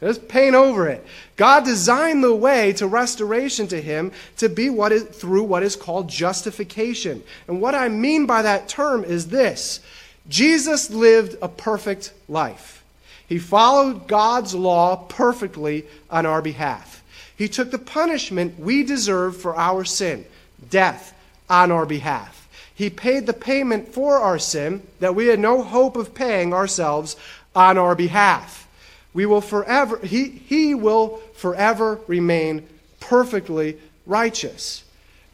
Just 0.00 0.26
paint 0.28 0.54
over 0.54 0.88
it. 0.88 1.06
God 1.36 1.64
designed 1.64 2.24
the 2.24 2.34
way 2.34 2.72
to 2.74 2.86
restoration 2.86 3.68
to 3.68 3.80
him 3.80 4.12
to 4.38 4.48
be 4.48 4.68
what 4.68 4.92
is, 4.92 5.04
through 5.04 5.44
what 5.44 5.62
is 5.62 5.76
called 5.76 6.08
justification. 6.08 7.22
And 7.46 7.62
what 7.62 7.74
I 7.74 7.88
mean 7.88 8.26
by 8.26 8.42
that 8.42 8.68
term 8.68 9.04
is 9.04 9.28
this 9.28 9.80
Jesus 10.28 10.90
lived 10.90 11.36
a 11.40 11.48
perfect 11.48 12.12
life. 12.28 12.84
He 13.28 13.38
followed 13.38 14.06
God's 14.06 14.54
law 14.54 14.96
perfectly 14.96 15.84
on 16.10 16.26
our 16.26 16.42
behalf. 16.42 16.95
He 17.36 17.48
took 17.48 17.70
the 17.70 17.78
punishment 17.78 18.58
we 18.58 18.82
deserve 18.82 19.36
for 19.36 19.56
our 19.56 19.84
sin, 19.84 20.24
death, 20.70 21.12
on 21.48 21.70
our 21.70 21.86
behalf. 21.86 22.48
He 22.74 22.90
paid 22.90 23.26
the 23.26 23.32
payment 23.32 23.92
for 23.92 24.16
our 24.18 24.38
sin 24.38 24.82
that 25.00 25.14
we 25.14 25.26
had 25.26 25.38
no 25.38 25.62
hope 25.62 25.96
of 25.96 26.14
paying 26.14 26.52
ourselves 26.52 27.16
on 27.54 27.78
our 27.78 27.94
behalf. 27.94 28.68
We 29.14 29.24
will 29.24 29.40
forever, 29.40 29.98
he, 29.98 30.28
he 30.28 30.74
will 30.74 31.22
forever 31.34 32.00
remain 32.06 32.66
perfectly 33.00 33.78
righteous. 34.04 34.84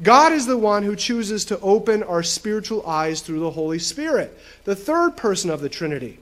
God 0.02 0.32
is 0.32 0.47
the 0.47 0.59
one 0.59 0.82
who 0.82 0.97
chooses 0.97 1.44
to 1.47 1.61
open 1.61 2.02
our 2.02 2.23
spiritual 2.23 2.87
eyes 2.87 3.21
through 3.21 3.40
the 3.40 3.50
Holy 3.50 3.78
Spirit, 3.78 4.37
the 4.64 4.76
third 4.76 5.16
person 5.16 5.50
of 5.50 5.61
the 5.61 5.68
Trinity. 5.68 6.18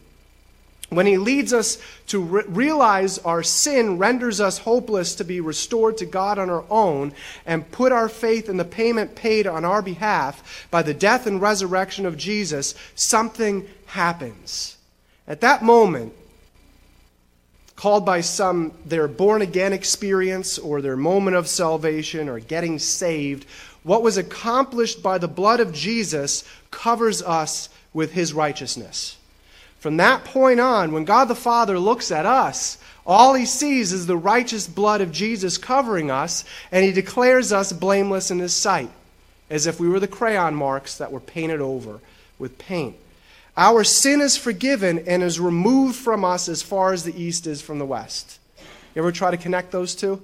When 0.91 1.07
he 1.07 1.19
leads 1.19 1.53
us 1.53 1.79
to 2.09 2.21
re- 2.21 2.43
realize 2.49 3.19
our 3.19 3.45
sin 3.45 3.97
renders 3.97 4.41
us 4.41 4.59
hopeless 4.59 5.15
to 5.15 5.25
be 5.25 5.41
restored 5.41 5.97
to 5.99 6.07
God 6.07 6.37
on 6.37 6.51
our 6.51 6.65
own 6.69 7.13
and 7.47 7.71
put 7.71 7.93
our 7.93 8.09
faith 8.09 8.49
in 8.49 8.57
the 8.57 8.65
payment 8.65 9.15
paid 9.15 9.47
on 9.47 9.65
our 9.65 9.83
behalf 9.83 10.67
by 10.69 10.83
the 10.83 10.93
death 10.93 11.29
and 11.29 11.41
resurrection 11.41 12.07
of 12.07 12.17
Jesus, 12.17 12.75
something 12.97 13.69
happens. 13.87 14.77
At 15.29 15.41
that 15.43 15.63
moment, 15.63 16.13
called 17.77 18.05
by 18.05 18.21
some 18.21 18.73
their 18.85 19.07
born 19.07 19.43
again 19.43 19.73
experience 19.73 20.59
or 20.59 20.83
their 20.83 20.97
moment 20.97 21.37
of 21.37 21.47
salvation 21.47 22.29
or 22.29 22.41
getting 22.41 22.81
saved, 22.81 23.47
what 23.85 24.03
was 24.03 24.17
accomplished 24.17 25.05
by 25.05 25.19
the 25.19 25.29
blood 25.29 25.61
of 25.61 25.73
Jesus 25.73 26.43
covers 26.73 27.23
us 27.23 27.69
with 27.95 28.13
his 28.13 28.35
righteousness. 28.35 29.17
From 29.81 29.97
that 29.97 30.25
point 30.25 30.61
on, 30.61 30.93
when 30.93 31.05
God 31.05 31.25
the 31.25 31.35
Father 31.35 31.79
looks 31.79 32.13
at 32.13 32.27
us, 32.27 32.77
all 33.07 33.35
he 33.35 33.47
sees 33.47 33.93
is 33.93 34.07
the 34.07 34.17
righteous 34.17 34.69
blood 34.69 35.01
of 35.01 35.11
Jesus 35.11 35.57
covering 35.57 36.11
us, 36.11 36.45
and 36.71 36.85
he 36.85 36.93
declares 36.93 37.51
us 37.51 37.73
blameless 37.73 38.31
in 38.31 38.39
his 38.39 38.53
sight, 38.53 38.91
as 39.49 39.67
if 39.67 39.81
we 39.81 39.89
were 39.89 39.99
the 39.99 40.07
crayon 40.07 40.55
marks 40.55 40.99
that 40.99 41.11
were 41.11 41.19
painted 41.19 41.63
over 41.63 42.01
with 42.39 42.59
paint. 42.59 42.95
Our 43.57 43.83
sin 43.83 44.21
is 44.21 44.37
forgiven 44.37 45.01
and 45.09 45.23
is 45.23 45.41
removed 45.41 45.97
from 45.97 46.25
us 46.25 46.49
as 46.49 46.63
far 46.63 46.93
as 46.93 47.05
the 47.05 47.21
east 47.21 47.47
is 47.47 47.63
from 47.63 47.79
the 47.79 47.87
west. 47.87 48.39
You 48.95 49.01
ever 49.03 49.13
try 49.13 49.31
to 49.31 49.37
connect 49.37 49.73
those 49.73 49.95
two? 49.95 50.21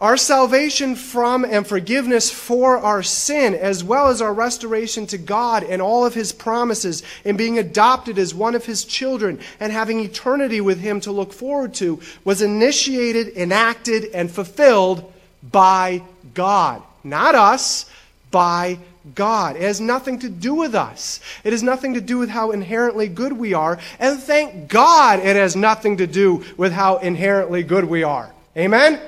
Our 0.00 0.16
salvation 0.16 0.94
from 0.94 1.44
and 1.44 1.66
forgiveness 1.66 2.30
for 2.30 2.78
our 2.78 3.02
sin, 3.02 3.54
as 3.54 3.82
well 3.82 4.08
as 4.08 4.22
our 4.22 4.32
restoration 4.32 5.08
to 5.08 5.18
God 5.18 5.64
and 5.64 5.82
all 5.82 6.06
of 6.06 6.14
His 6.14 6.30
promises, 6.30 7.02
and 7.24 7.36
being 7.36 7.58
adopted 7.58 8.16
as 8.16 8.32
one 8.32 8.54
of 8.54 8.64
His 8.64 8.84
children 8.84 9.40
and 9.58 9.72
having 9.72 9.98
eternity 9.98 10.60
with 10.60 10.78
Him 10.78 11.00
to 11.00 11.10
look 11.10 11.32
forward 11.32 11.74
to, 11.74 12.00
was 12.22 12.42
initiated, 12.42 13.36
enacted, 13.36 14.04
and 14.14 14.30
fulfilled 14.30 15.12
by 15.42 16.02
God. 16.32 16.80
Not 17.02 17.34
us, 17.34 17.90
by 18.30 18.78
God. 19.16 19.56
It 19.56 19.62
has 19.62 19.80
nothing 19.80 20.20
to 20.20 20.28
do 20.28 20.54
with 20.54 20.76
us. 20.76 21.18
It 21.42 21.52
has 21.52 21.64
nothing 21.64 21.94
to 21.94 22.00
do 22.00 22.18
with 22.18 22.28
how 22.28 22.52
inherently 22.52 23.08
good 23.08 23.32
we 23.32 23.52
are. 23.52 23.80
And 23.98 24.20
thank 24.20 24.68
God 24.68 25.18
it 25.18 25.34
has 25.34 25.56
nothing 25.56 25.96
to 25.96 26.06
do 26.06 26.44
with 26.56 26.70
how 26.72 26.98
inherently 26.98 27.64
good 27.64 27.84
we 27.86 28.04
are. 28.04 28.32
Amen? 28.56 29.00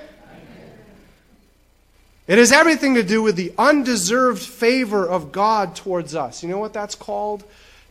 It 2.31 2.39
has 2.39 2.53
everything 2.53 2.95
to 2.95 3.03
do 3.03 3.23
with 3.23 3.35
the 3.35 3.53
undeserved 3.59 4.41
favor 4.41 5.05
of 5.05 5.33
God 5.33 5.75
towards 5.75 6.15
us. 6.15 6.45
You 6.45 6.49
know 6.49 6.59
what 6.59 6.73
that's 6.73 6.95
called? 6.95 7.43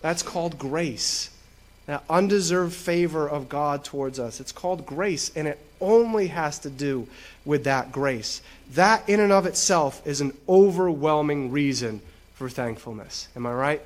That's 0.02 0.24
called 0.24 0.58
grace. 0.58 1.30
That 1.88 2.06
undeserved 2.10 2.74
favor 2.74 3.28
of 3.28 3.50
God 3.50 3.84
towards 3.84 4.18
us. 4.18 4.40
It's 4.40 4.54
called 4.54 4.86
grace, 4.86 5.30
and 5.36 5.46
it 5.46 5.60
only 5.82 6.28
has 6.28 6.58
to 6.60 6.70
do 6.70 7.06
with 7.44 7.66
that 7.66 7.92
grace. 7.92 8.42
That, 8.76 9.10
in 9.10 9.20
and 9.20 9.34
of 9.34 9.46
itself, 9.46 10.08
is 10.08 10.22
an 10.22 10.32
overwhelming 10.48 11.52
reason 11.52 12.00
for 12.36 12.48
thankfulness. 12.50 13.28
Am 13.36 13.46
I 13.46 13.52
right? 13.52 13.82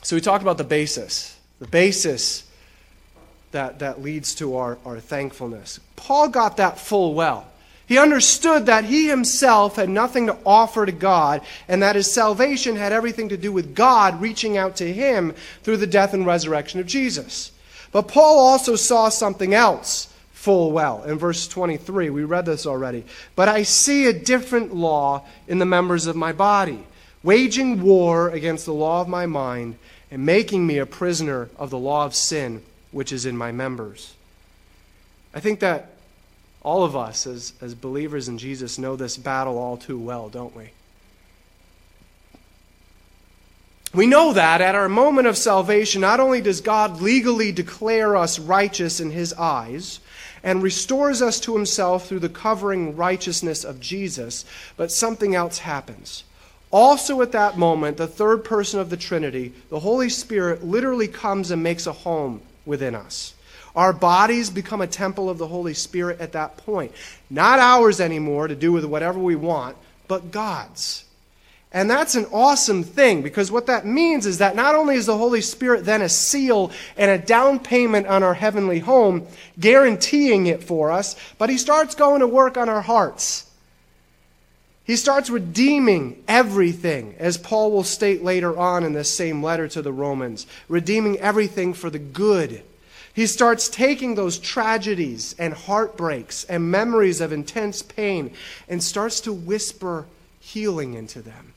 So, 0.00 0.16
we 0.16 0.22
talked 0.22 0.40
about 0.40 0.56
the 0.56 0.64
basis. 0.64 1.38
The 1.58 1.68
basis 1.68 2.50
that, 3.50 3.80
that 3.80 4.00
leads 4.00 4.34
to 4.36 4.56
our, 4.56 4.78
our 4.86 5.00
thankfulness. 5.00 5.80
Paul 5.96 6.30
got 6.30 6.56
that 6.56 6.78
full 6.78 7.12
well. 7.12 7.51
He 7.92 7.98
understood 7.98 8.64
that 8.64 8.86
he 8.86 9.08
himself 9.08 9.76
had 9.76 9.90
nothing 9.90 10.26
to 10.28 10.38
offer 10.46 10.86
to 10.86 10.92
God 10.92 11.42
and 11.68 11.82
that 11.82 11.94
his 11.94 12.10
salvation 12.10 12.74
had 12.74 12.90
everything 12.90 13.28
to 13.28 13.36
do 13.36 13.52
with 13.52 13.74
God 13.74 14.18
reaching 14.18 14.56
out 14.56 14.76
to 14.76 14.90
him 14.90 15.34
through 15.62 15.76
the 15.76 15.86
death 15.86 16.14
and 16.14 16.24
resurrection 16.24 16.80
of 16.80 16.86
Jesus. 16.86 17.52
But 17.92 18.08
Paul 18.08 18.38
also 18.38 18.76
saw 18.76 19.10
something 19.10 19.52
else 19.52 20.10
full 20.32 20.72
well. 20.72 21.02
In 21.02 21.18
verse 21.18 21.46
23, 21.46 22.08
we 22.08 22.24
read 22.24 22.46
this 22.46 22.64
already. 22.64 23.04
But 23.36 23.50
I 23.50 23.62
see 23.62 24.06
a 24.06 24.14
different 24.14 24.74
law 24.74 25.26
in 25.46 25.58
the 25.58 25.66
members 25.66 26.06
of 26.06 26.16
my 26.16 26.32
body, 26.32 26.86
waging 27.22 27.82
war 27.82 28.30
against 28.30 28.64
the 28.64 28.72
law 28.72 29.02
of 29.02 29.08
my 29.08 29.26
mind 29.26 29.76
and 30.10 30.24
making 30.24 30.66
me 30.66 30.78
a 30.78 30.86
prisoner 30.86 31.50
of 31.58 31.68
the 31.68 31.78
law 31.78 32.06
of 32.06 32.14
sin 32.14 32.62
which 32.90 33.12
is 33.12 33.26
in 33.26 33.36
my 33.36 33.52
members. 33.52 34.14
I 35.34 35.40
think 35.40 35.60
that 35.60 35.91
all 36.62 36.84
of 36.84 36.94
us, 36.94 37.26
as, 37.26 37.54
as 37.60 37.74
believers 37.74 38.28
in 38.28 38.38
Jesus, 38.38 38.78
know 38.78 38.94
this 38.94 39.16
battle 39.16 39.58
all 39.58 39.76
too 39.76 39.98
well, 39.98 40.28
don't 40.28 40.54
we? 40.56 40.70
We 43.92 44.06
know 44.06 44.32
that 44.32 44.60
at 44.62 44.74
our 44.74 44.88
moment 44.88 45.26
of 45.26 45.36
salvation, 45.36 46.00
not 46.00 46.20
only 46.20 46.40
does 46.40 46.62
God 46.62 47.02
legally 47.02 47.52
declare 47.52 48.16
us 48.16 48.38
righteous 48.38 49.00
in 49.00 49.10
His 49.10 49.34
eyes 49.34 50.00
and 50.42 50.62
restores 50.62 51.20
us 51.20 51.38
to 51.40 51.54
Himself 51.54 52.08
through 52.08 52.20
the 52.20 52.28
covering 52.28 52.96
righteousness 52.96 53.64
of 53.64 53.80
Jesus, 53.80 54.44
but 54.76 54.90
something 54.90 55.34
else 55.34 55.58
happens. 55.58 56.24
Also, 56.70 57.20
at 57.20 57.32
that 57.32 57.58
moment, 57.58 57.98
the 57.98 58.06
third 58.06 58.44
person 58.44 58.80
of 58.80 58.88
the 58.88 58.96
Trinity, 58.96 59.52
the 59.68 59.80
Holy 59.80 60.08
Spirit, 60.08 60.64
literally 60.64 61.08
comes 61.08 61.50
and 61.50 61.62
makes 61.62 61.86
a 61.86 61.92
home 61.92 62.40
within 62.64 62.94
us. 62.94 63.34
Our 63.74 63.92
bodies 63.92 64.50
become 64.50 64.82
a 64.82 64.86
temple 64.86 65.30
of 65.30 65.38
the 65.38 65.46
Holy 65.46 65.74
Spirit 65.74 66.20
at 66.20 66.32
that 66.32 66.58
point. 66.58 66.92
Not 67.30 67.58
ours 67.58 68.00
anymore 68.00 68.48
to 68.48 68.54
do 68.54 68.72
with 68.72 68.84
whatever 68.84 69.18
we 69.18 69.36
want, 69.36 69.76
but 70.08 70.30
God's. 70.30 71.04
And 71.74 71.88
that's 71.88 72.14
an 72.14 72.26
awesome 72.32 72.84
thing 72.84 73.22
because 73.22 73.50
what 73.50 73.66
that 73.66 73.86
means 73.86 74.26
is 74.26 74.38
that 74.38 74.54
not 74.54 74.74
only 74.74 74.96
is 74.96 75.06
the 75.06 75.16
Holy 75.16 75.40
Spirit 75.40 75.86
then 75.86 76.02
a 76.02 76.08
seal 76.08 76.70
and 76.98 77.10
a 77.10 77.16
down 77.16 77.58
payment 77.58 78.06
on 78.06 78.22
our 78.22 78.34
heavenly 78.34 78.80
home, 78.80 79.26
guaranteeing 79.58 80.46
it 80.46 80.62
for 80.62 80.90
us, 80.90 81.16
but 81.38 81.48
He 81.48 81.56
starts 81.56 81.94
going 81.94 82.20
to 82.20 82.26
work 82.26 82.58
on 82.58 82.68
our 82.68 82.82
hearts. 82.82 83.50
He 84.84 84.96
starts 84.96 85.30
redeeming 85.30 86.22
everything, 86.28 87.14
as 87.18 87.38
Paul 87.38 87.70
will 87.70 87.84
state 87.84 88.22
later 88.22 88.58
on 88.58 88.84
in 88.84 88.92
this 88.92 89.10
same 89.10 89.42
letter 89.42 89.66
to 89.68 89.80
the 89.80 89.92
Romans, 89.92 90.46
redeeming 90.68 91.18
everything 91.20 91.72
for 91.72 91.88
the 91.88 92.00
good 92.00 92.62
he 93.14 93.26
starts 93.26 93.68
taking 93.68 94.14
those 94.14 94.38
tragedies 94.38 95.34
and 95.38 95.52
heartbreaks 95.52 96.44
and 96.44 96.70
memories 96.70 97.20
of 97.20 97.32
intense 97.32 97.82
pain 97.82 98.32
and 98.68 98.82
starts 98.82 99.20
to 99.20 99.32
whisper 99.32 100.06
healing 100.40 100.94
into 100.94 101.20
them. 101.20 101.52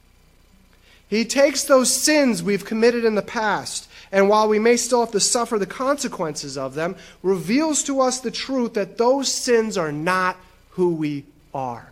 He 1.07 1.23
takes 1.23 1.63
those 1.63 1.95
sins 1.95 2.43
we've 2.43 2.65
committed 2.65 3.05
in 3.05 3.15
the 3.15 3.21
past, 3.21 3.87
and 4.11 4.27
while 4.27 4.49
we 4.49 4.59
may 4.59 4.75
still 4.75 5.01
have 5.01 5.11
to 5.11 5.19
suffer 5.19 5.57
the 5.57 5.65
consequences 5.65 6.57
of 6.57 6.73
them, 6.73 6.95
reveals 7.21 7.83
to 7.83 8.01
us 8.01 8.19
the 8.19 8.31
truth 8.31 8.73
that 8.73 8.97
those 8.97 9.31
sins 9.31 9.77
are 9.77 9.91
not 9.91 10.35
who 10.71 10.95
we 10.95 11.25
are. 11.53 11.91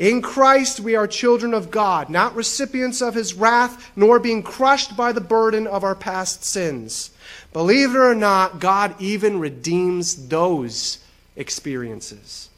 In 0.00 0.22
Christ, 0.22 0.80
we 0.80 0.96
are 0.96 1.06
children 1.06 1.52
of 1.52 1.70
God, 1.70 2.08
not 2.08 2.34
recipients 2.34 3.02
of 3.02 3.14
his 3.14 3.34
wrath, 3.34 3.92
nor 3.94 4.18
being 4.18 4.42
crushed 4.42 4.96
by 4.96 5.12
the 5.12 5.20
burden 5.20 5.66
of 5.66 5.84
our 5.84 5.94
past 5.94 6.42
sins. 6.42 7.10
Believe 7.52 7.94
it 7.94 7.98
or 7.98 8.14
not, 8.14 8.60
God 8.60 8.94
even 8.98 9.38
redeems 9.38 10.28
those 10.28 11.04
experiences. 11.36 12.48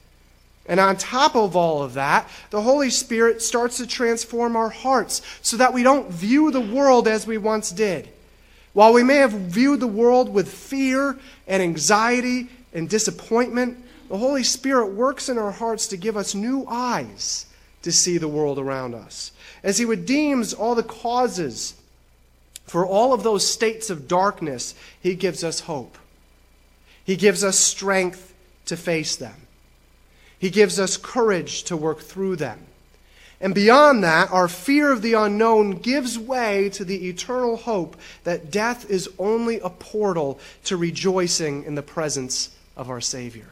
And 0.66 0.78
on 0.78 0.96
top 0.96 1.34
of 1.34 1.56
all 1.56 1.82
of 1.82 1.94
that, 1.94 2.28
the 2.50 2.62
Holy 2.62 2.90
Spirit 2.90 3.42
starts 3.42 3.78
to 3.78 3.88
transform 3.88 4.54
our 4.54 4.70
hearts 4.70 5.20
so 5.42 5.56
that 5.56 5.74
we 5.74 5.82
don't 5.82 6.12
view 6.12 6.52
the 6.52 6.60
world 6.60 7.08
as 7.08 7.26
we 7.26 7.38
once 7.38 7.72
did. 7.72 8.08
While 8.72 8.92
we 8.92 9.02
may 9.02 9.16
have 9.16 9.32
viewed 9.32 9.80
the 9.80 9.88
world 9.88 10.28
with 10.28 10.48
fear 10.48 11.18
and 11.48 11.60
anxiety 11.60 12.50
and 12.72 12.88
disappointment, 12.88 13.84
the 14.12 14.18
Holy 14.18 14.42
Spirit 14.42 14.88
works 14.88 15.30
in 15.30 15.38
our 15.38 15.52
hearts 15.52 15.86
to 15.86 15.96
give 15.96 16.18
us 16.18 16.34
new 16.34 16.66
eyes 16.68 17.46
to 17.80 17.90
see 17.90 18.18
the 18.18 18.28
world 18.28 18.58
around 18.58 18.94
us. 18.94 19.32
As 19.62 19.78
He 19.78 19.86
redeems 19.86 20.52
all 20.52 20.74
the 20.74 20.82
causes 20.82 21.72
for 22.66 22.84
all 22.84 23.14
of 23.14 23.22
those 23.22 23.48
states 23.48 23.88
of 23.88 24.08
darkness, 24.08 24.74
He 25.00 25.14
gives 25.14 25.42
us 25.42 25.60
hope. 25.60 25.96
He 27.02 27.16
gives 27.16 27.42
us 27.42 27.58
strength 27.58 28.34
to 28.66 28.76
face 28.76 29.16
them. 29.16 29.46
He 30.38 30.50
gives 30.50 30.78
us 30.78 30.98
courage 30.98 31.62
to 31.62 31.74
work 31.74 32.00
through 32.00 32.36
them. 32.36 32.66
And 33.40 33.54
beyond 33.54 34.04
that, 34.04 34.30
our 34.30 34.46
fear 34.46 34.92
of 34.92 35.00
the 35.00 35.14
unknown 35.14 35.78
gives 35.78 36.18
way 36.18 36.68
to 36.74 36.84
the 36.84 37.08
eternal 37.08 37.56
hope 37.56 37.96
that 38.24 38.50
death 38.50 38.90
is 38.90 39.08
only 39.18 39.58
a 39.60 39.70
portal 39.70 40.38
to 40.64 40.76
rejoicing 40.76 41.64
in 41.64 41.76
the 41.76 41.82
presence 41.82 42.50
of 42.76 42.90
our 42.90 43.00
Savior. 43.00 43.51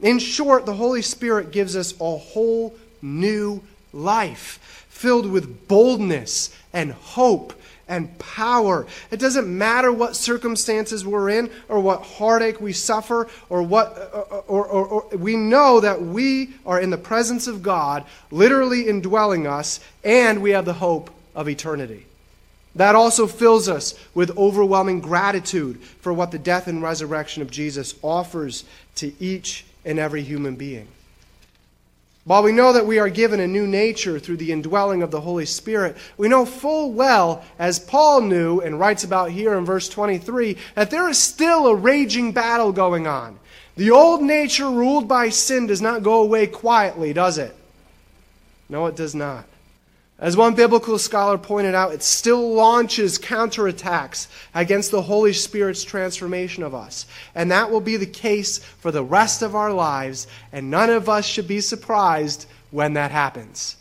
In 0.00 0.18
short, 0.18 0.66
the 0.66 0.74
Holy 0.74 1.02
Spirit 1.02 1.50
gives 1.50 1.76
us 1.76 1.94
a 2.00 2.16
whole 2.16 2.76
new 3.02 3.62
life 3.92 4.86
filled 4.88 5.30
with 5.30 5.68
boldness 5.68 6.54
and 6.72 6.92
hope 6.92 7.52
and 7.88 8.16
power. 8.18 8.86
It 9.10 9.18
doesn't 9.18 9.48
matter 9.48 9.90
what 9.90 10.14
circumstances 10.14 11.06
we're 11.06 11.30
in 11.30 11.50
or 11.68 11.80
what 11.80 12.02
heartache 12.02 12.60
we 12.60 12.72
suffer 12.72 13.28
or 13.48 13.62
what 13.62 13.96
uh, 14.12 14.42
or, 14.46 14.66
or, 14.66 14.86
or, 14.86 15.16
we 15.16 15.36
know 15.36 15.80
that 15.80 16.02
we 16.02 16.50
are 16.66 16.80
in 16.80 16.90
the 16.90 16.98
presence 16.98 17.46
of 17.46 17.62
God, 17.62 18.04
literally 18.30 18.88
indwelling 18.88 19.46
us, 19.46 19.80
and 20.04 20.42
we 20.42 20.50
have 20.50 20.66
the 20.66 20.74
hope 20.74 21.10
of 21.34 21.48
eternity. 21.48 22.04
That 22.74 22.94
also 22.94 23.26
fills 23.26 23.68
us 23.68 23.94
with 24.14 24.36
overwhelming 24.36 25.00
gratitude 25.00 25.80
for 25.80 26.12
what 26.12 26.30
the 26.30 26.38
death 26.38 26.68
and 26.68 26.82
resurrection 26.82 27.42
of 27.42 27.50
Jesus 27.50 27.94
offers 28.02 28.64
to 28.96 29.12
each 29.18 29.64
in 29.88 29.98
every 29.98 30.22
human 30.22 30.54
being. 30.54 30.86
While 32.24 32.42
we 32.42 32.52
know 32.52 32.74
that 32.74 32.86
we 32.86 32.98
are 32.98 33.08
given 33.08 33.40
a 33.40 33.46
new 33.46 33.66
nature 33.66 34.18
through 34.18 34.36
the 34.36 34.52
indwelling 34.52 35.02
of 35.02 35.10
the 35.10 35.22
Holy 35.22 35.46
Spirit, 35.46 35.96
we 36.18 36.28
know 36.28 36.44
full 36.44 36.92
well, 36.92 37.42
as 37.58 37.78
Paul 37.78 38.20
knew 38.20 38.60
and 38.60 38.78
writes 38.78 39.02
about 39.02 39.30
here 39.30 39.54
in 39.54 39.64
verse 39.64 39.88
23, 39.88 40.58
that 40.74 40.90
there 40.90 41.08
is 41.08 41.16
still 41.16 41.68
a 41.68 41.74
raging 41.74 42.32
battle 42.32 42.70
going 42.70 43.06
on. 43.06 43.38
The 43.76 43.90
old 43.90 44.20
nature 44.20 44.68
ruled 44.68 45.08
by 45.08 45.30
sin 45.30 45.66
does 45.66 45.80
not 45.80 46.02
go 46.02 46.20
away 46.20 46.48
quietly, 46.48 47.14
does 47.14 47.38
it? 47.38 47.56
No, 48.68 48.84
it 48.88 48.94
does 48.94 49.14
not. 49.14 49.46
As 50.20 50.36
one 50.36 50.54
biblical 50.54 50.98
scholar 50.98 51.38
pointed 51.38 51.76
out, 51.76 51.92
it 51.92 52.02
still 52.02 52.52
launches 52.52 53.20
counterattacks 53.20 54.26
against 54.52 54.90
the 54.90 55.02
Holy 55.02 55.32
Spirit's 55.32 55.84
transformation 55.84 56.64
of 56.64 56.74
us. 56.74 57.06
And 57.36 57.52
that 57.52 57.70
will 57.70 57.80
be 57.80 57.96
the 57.96 58.06
case 58.06 58.58
for 58.58 58.90
the 58.90 59.04
rest 59.04 59.42
of 59.42 59.54
our 59.54 59.72
lives, 59.72 60.26
and 60.52 60.70
none 60.70 60.90
of 60.90 61.08
us 61.08 61.24
should 61.24 61.46
be 61.46 61.60
surprised 61.60 62.46
when 62.72 62.94
that 62.94 63.12
happens. 63.12 63.76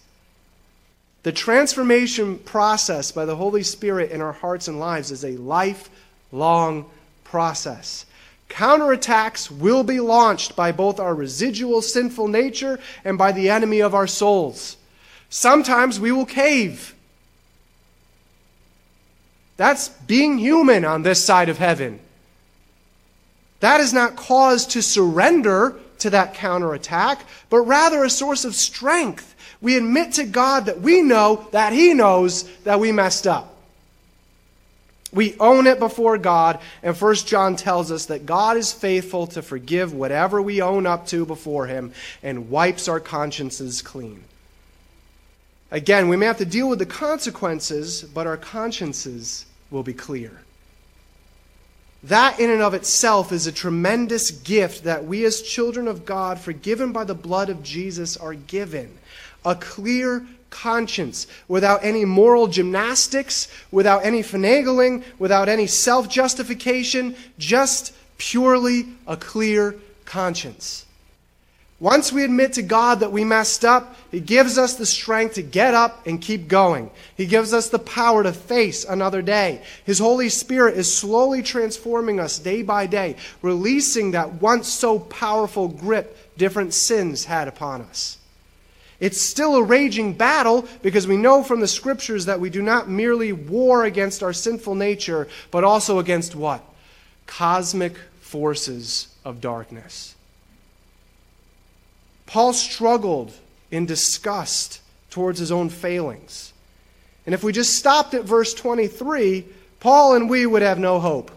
The 1.23 1.32
transformation 1.32 2.38
process 2.38 3.12
by 3.12 3.26
the 3.26 3.36
Holy 3.36 3.63
Spirit 3.63 4.12
in 4.12 4.21
our 4.21 4.32
hearts 4.32 4.67
and 4.67 4.80
lives 4.80 5.10
is 5.10 5.26
a 5.26 5.38
lifelong 5.38 6.86
process. 7.23 8.06
Counterattacks 8.47 9.50
will 9.50 9.84
be 9.84 10.00
launched 10.00 10.56
by 10.56 10.71
both 10.71 11.00
our 11.00 11.15
residual 11.15 11.82
sinful 11.82 12.28
nature 12.28 12.80
and 13.04 13.17
by 13.17 13.32
the 13.32 13.50
enemy 13.50 13.80
of 13.80 13.95
our 13.95 14.08
souls. 14.08 14.78
Sometimes 15.30 16.00
we 16.00 16.12
will 16.12 16.26
cave. 16.26 16.96
That's 19.58 19.90
being 19.90 20.38
human 20.38 20.86
on 20.86 21.02
this 21.02 21.24
side 21.24 21.50
of 21.50 21.58
heaven. 21.58 22.00
That 23.60 23.82
is 23.82 23.92
not 23.92 24.16
cause 24.16 24.68
to 24.68 24.82
surrender 24.82 25.76
to 26.00 26.12
that 26.12 26.36
counterattack, 26.36 27.22
but 27.50 27.62
rather 27.62 28.04
a 28.04 28.10
source 28.10 28.46
of 28.46 28.56
strength. 28.56 29.36
We 29.60 29.76
admit 29.76 30.13
to 30.13 30.26
God 30.26 30.68
that 30.68 30.82
we 30.82 31.02
know 31.02 31.48
that 31.52 31.74
He 31.74 31.94
knows 31.94 32.44
that 32.60 32.80
we 32.80 32.92
messed 32.92 33.26
up. 33.26 33.56
We 35.12 35.36
own 35.40 35.66
it 35.66 35.80
before 35.80 36.18
God, 36.18 36.60
and 36.84 36.96
First 36.96 37.28
John 37.28 37.56
tells 37.56 37.92
us 37.92 38.08
that 38.08 38.26
God 38.26 38.58
is 38.58 38.74
faithful 38.74 39.26
to 39.28 39.42
forgive 39.42 39.94
whatever 39.94 40.42
we 40.42 40.62
own 40.62 40.86
up 40.86 41.08
to 41.08 41.26
before 41.26 41.66
Him 41.66 41.94
and 42.22 42.52
wipes 42.52 42.88
our 42.88 43.00
consciences 43.00 43.82
clean. 43.82 44.24
Again, 45.69 46.08
we 46.08 46.15
may 46.15 46.25
have 46.25 46.38
to 46.38 46.45
deal 46.45 46.69
with 46.69 46.80
the 46.80 46.86
consequences, 46.86 48.03
but 48.03 48.25
our 48.25 48.38
consciences 48.38 49.45
will 49.69 49.84
be 49.84 49.93
clear. 49.93 50.41
That, 52.03 52.39
in 52.39 52.49
and 52.49 52.62
of 52.62 52.73
itself, 52.73 53.32
is 53.32 53.47
a 53.47 53.51
tremendous 53.51 54.32
gift 54.32 54.86
that 54.86 55.06
we, 55.06 55.25
as 55.25 55.41
children 55.41 55.88
of 55.88 56.06
God, 56.06 56.39
forgiven 56.39 56.93
by 56.93 57.03
the 57.03 57.15
blood 57.15 57.49
of 57.49 57.63
Jesus, 57.63 58.15
are 58.15 58.34
given. 58.34 58.97
A 59.43 59.56
clear 59.56 60.25
conscience, 60.49 61.27
without 61.47 61.84
any 61.84 62.06
moral 62.06 62.47
gymnastics, 62.47 63.49
without 63.71 64.06
any 64.06 64.23
finagling, 64.23 65.03
without 65.19 65.49
any 65.49 65.67
self 65.67 66.08
justification, 66.08 67.15
just 67.38 67.93
purely 68.17 68.88
a 69.06 69.17
clear 69.17 69.75
conscience. 70.06 70.87
Once 71.80 72.12
we 72.12 72.24
admit 72.24 72.54
to 72.54 72.63
God 72.63 73.02
that 73.02 73.12
we 73.12 73.24
messed 73.24 73.63
up, 73.63 73.96
He 74.10 74.20
gives 74.20 74.58
us 74.58 74.76
the 74.76 74.86
strength 74.86 75.36
to 75.36 75.44
get 75.44 75.76
up 75.76 76.08
and 76.08 76.20
keep 76.20 76.48
going. 76.48 76.90
He 77.16 77.28
gives 77.28 77.54
us 77.54 77.70
the 77.70 77.78
power 77.78 78.24
to 78.24 78.34
face 78.34 78.84
another 78.84 79.22
day. 79.22 79.62
His 79.86 80.00
Holy 80.00 80.30
Spirit 80.30 80.76
is 80.76 80.96
slowly 80.96 81.44
transforming 81.44 82.20
us 82.20 82.40
day 82.40 82.63
by 82.63 82.88
day, 82.88 83.16
releasing 83.44 84.12
that 84.12 84.42
once 84.42 84.68
so 84.68 84.98
powerful 84.98 85.68
grip 85.68 86.18
different 86.36 86.74
sins 86.74 87.26
had 87.26 87.48
upon 87.48 87.82
us. 87.82 88.18
It's 89.00 89.22
still 89.22 89.58
a 89.58 89.63
raging 89.63 90.13
battle 90.13 90.68
because 90.82 91.06
we 91.06 91.18
know 91.18 91.44
from 91.44 91.60
the 91.60 91.68
scriptures 91.68 92.26
that 92.26 92.40
we 92.40 92.50
do 92.50 92.63
not 92.63 92.90
merely 92.90 93.32
war 93.32 93.86
against 93.86 94.24
our 94.24 94.34
sinful 94.34 94.74
nature, 94.74 95.28
but 95.52 95.63
also 95.63 96.00
against 96.00 96.36
what? 96.36 96.63
Cosmic 97.28 97.98
forces 98.20 99.10
of 99.24 99.40
darkness. 99.40 100.16
Paul 102.28 102.54
struggled 102.54 103.34
in 103.72 103.86
disgust 103.86 104.82
towards 105.10 105.40
his 105.40 105.52
own 105.52 105.70
failings. 105.70 106.54
And 107.26 107.34
if 107.34 107.44
we 107.44 107.52
just 107.52 107.76
stopped 107.76 108.13
at 108.13 108.24
verse 108.24 108.54
23, 108.54 109.46
Paul 109.80 110.16
and 110.16 110.30
we 110.30 110.46
would 110.46 110.62
have 110.62 110.78
no 110.78 111.00
hope. 111.00 111.32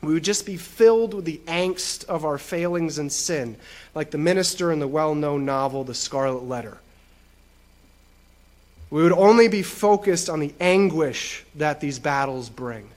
We 0.00 0.14
would 0.14 0.24
just 0.24 0.46
be 0.46 0.56
filled 0.56 1.12
with 1.12 1.24
the 1.24 1.40
angst 1.46 2.04
of 2.04 2.24
our 2.24 2.38
failings 2.38 2.98
and 2.98 3.12
sin, 3.12 3.56
like 3.94 4.10
the 4.10 4.18
minister 4.18 4.70
in 4.70 4.78
the 4.78 4.86
well 4.86 5.14
known 5.14 5.44
novel, 5.44 5.84
The 5.84 5.94
Scarlet 5.94 6.44
Letter. 6.44 6.78
We 8.90 9.02
would 9.02 9.12
only 9.12 9.48
be 9.48 9.62
focused 9.62 10.30
on 10.30 10.40
the 10.40 10.54
anguish 10.60 11.44
that 11.56 11.80
these 11.80 11.98
battles 11.98 12.48
bring. 12.48 12.88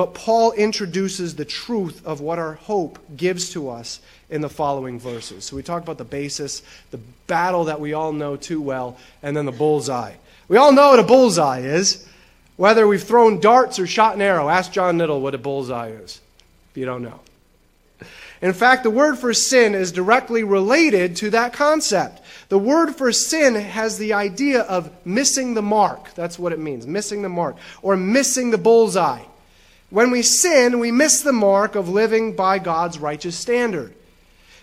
But 0.00 0.14
Paul 0.14 0.52
introduces 0.52 1.34
the 1.34 1.44
truth 1.44 2.06
of 2.06 2.22
what 2.22 2.38
our 2.38 2.54
hope 2.54 2.98
gives 3.18 3.50
to 3.50 3.68
us 3.68 4.00
in 4.30 4.40
the 4.40 4.48
following 4.48 4.98
verses. 4.98 5.44
So 5.44 5.56
we 5.56 5.62
talk 5.62 5.82
about 5.82 5.98
the 5.98 6.04
basis, 6.04 6.62
the 6.90 7.00
battle 7.26 7.64
that 7.64 7.80
we 7.80 7.92
all 7.92 8.14
know 8.14 8.36
too 8.36 8.62
well, 8.62 8.96
and 9.22 9.36
then 9.36 9.44
the 9.44 9.52
bullseye. 9.52 10.14
We 10.48 10.56
all 10.56 10.72
know 10.72 10.92
what 10.92 11.00
a 11.00 11.02
bullseye 11.02 11.58
is, 11.58 12.08
whether 12.56 12.88
we've 12.88 13.02
thrown 13.02 13.40
darts 13.40 13.78
or 13.78 13.86
shot 13.86 14.14
an 14.14 14.22
arrow. 14.22 14.48
Ask 14.48 14.72
John 14.72 14.96
Niddle 14.96 15.20
what 15.20 15.34
a 15.34 15.38
bullseye 15.38 15.90
is, 15.90 16.18
if 16.70 16.78
you 16.78 16.86
don't 16.86 17.02
know. 17.02 17.20
In 18.40 18.54
fact, 18.54 18.84
the 18.84 18.88
word 18.88 19.18
for 19.18 19.34
sin 19.34 19.74
is 19.74 19.92
directly 19.92 20.44
related 20.44 21.16
to 21.16 21.28
that 21.28 21.52
concept. 21.52 22.22
The 22.48 22.58
word 22.58 22.96
for 22.96 23.12
sin 23.12 23.54
has 23.54 23.98
the 23.98 24.14
idea 24.14 24.62
of 24.62 24.90
missing 25.04 25.52
the 25.52 25.60
mark. 25.60 26.14
That's 26.14 26.38
what 26.38 26.54
it 26.54 26.58
means, 26.58 26.86
missing 26.86 27.20
the 27.20 27.28
mark, 27.28 27.56
or 27.82 27.98
missing 27.98 28.50
the 28.50 28.56
bullseye. 28.56 29.24
When 29.90 30.10
we 30.12 30.22
sin, 30.22 30.78
we 30.78 30.92
miss 30.92 31.20
the 31.20 31.32
mark 31.32 31.74
of 31.74 31.88
living 31.88 32.34
by 32.34 32.60
God's 32.60 32.98
righteous 32.98 33.36
standard. 33.36 33.92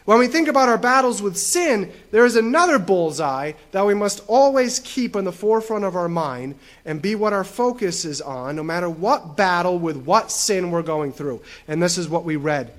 When 0.05 0.19
we 0.19 0.27
think 0.27 0.47
about 0.47 0.69
our 0.69 0.77
battles 0.77 1.21
with 1.21 1.37
sin, 1.37 1.91
there 2.11 2.25
is 2.25 2.37
another 2.37 2.79
bullseye 2.79 3.51
that 3.73 3.85
we 3.85 3.93
must 3.93 4.23
always 4.27 4.79
keep 4.79 5.17
in 5.17 5.25
the 5.25 5.33
forefront 5.33 5.83
of 5.83 5.97
our 5.97 6.07
mind 6.07 6.55
and 6.85 7.01
be 7.01 7.13
what 7.13 7.33
our 7.33 7.43
focus 7.43 8.05
is 8.05 8.21
on, 8.21 8.55
no 8.55 8.63
matter 8.63 8.89
what 8.89 9.35
battle 9.35 9.77
with 9.77 9.97
what 9.97 10.31
sin 10.31 10.71
we're 10.71 10.81
going 10.81 11.11
through. 11.11 11.41
And 11.67 11.83
this 11.83 11.97
is 11.97 12.07
what 12.07 12.23
we 12.23 12.37
read 12.37 12.71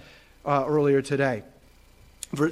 uh, 0.47 0.65
earlier 0.67 1.03
today. 1.03 1.43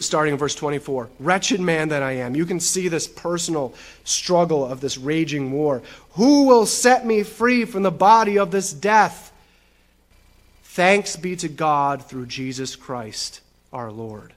starting 0.00 0.34
in 0.34 0.38
verse 0.38 0.54
24. 0.54 1.08
Wretched 1.20 1.60
man 1.60 1.88
that 1.88 2.02
I 2.02 2.12
am. 2.12 2.36
You 2.36 2.44
can 2.44 2.60
see 2.60 2.88
this 2.88 3.08
personal 3.08 3.72
struggle 4.04 4.62
of 4.62 4.82
this 4.82 4.98
raging 4.98 5.52
war. 5.52 5.80
Who 6.10 6.44
will 6.44 6.66
set 6.66 7.06
me 7.06 7.22
free 7.22 7.64
from 7.64 7.82
the 7.82 7.90
body 7.90 8.38
of 8.38 8.50
this 8.50 8.74
death? 8.74 9.32
Thanks 10.76 11.16
be 11.16 11.36
to 11.36 11.48
God 11.48 12.04
through 12.04 12.26
Jesus 12.26 12.76
Christ 12.76 13.40
our 13.72 13.90
Lord. 13.90 14.34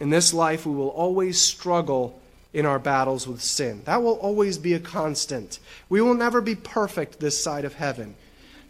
In 0.00 0.10
this 0.10 0.34
life, 0.34 0.66
we 0.66 0.74
will 0.74 0.88
always 0.88 1.40
struggle 1.40 2.20
in 2.52 2.66
our 2.66 2.80
battles 2.80 3.28
with 3.28 3.40
sin. 3.40 3.82
That 3.84 4.02
will 4.02 4.16
always 4.16 4.58
be 4.58 4.74
a 4.74 4.80
constant. 4.80 5.60
We 5.88 6.00
will 6.00 6.14
never 6.14 6.40
be 6.40 6.56
perfect 6.56 7.20
this 7.20 7.40
side 7.40 7.64
of 7.64 7.74
heaven. 7.74 8.16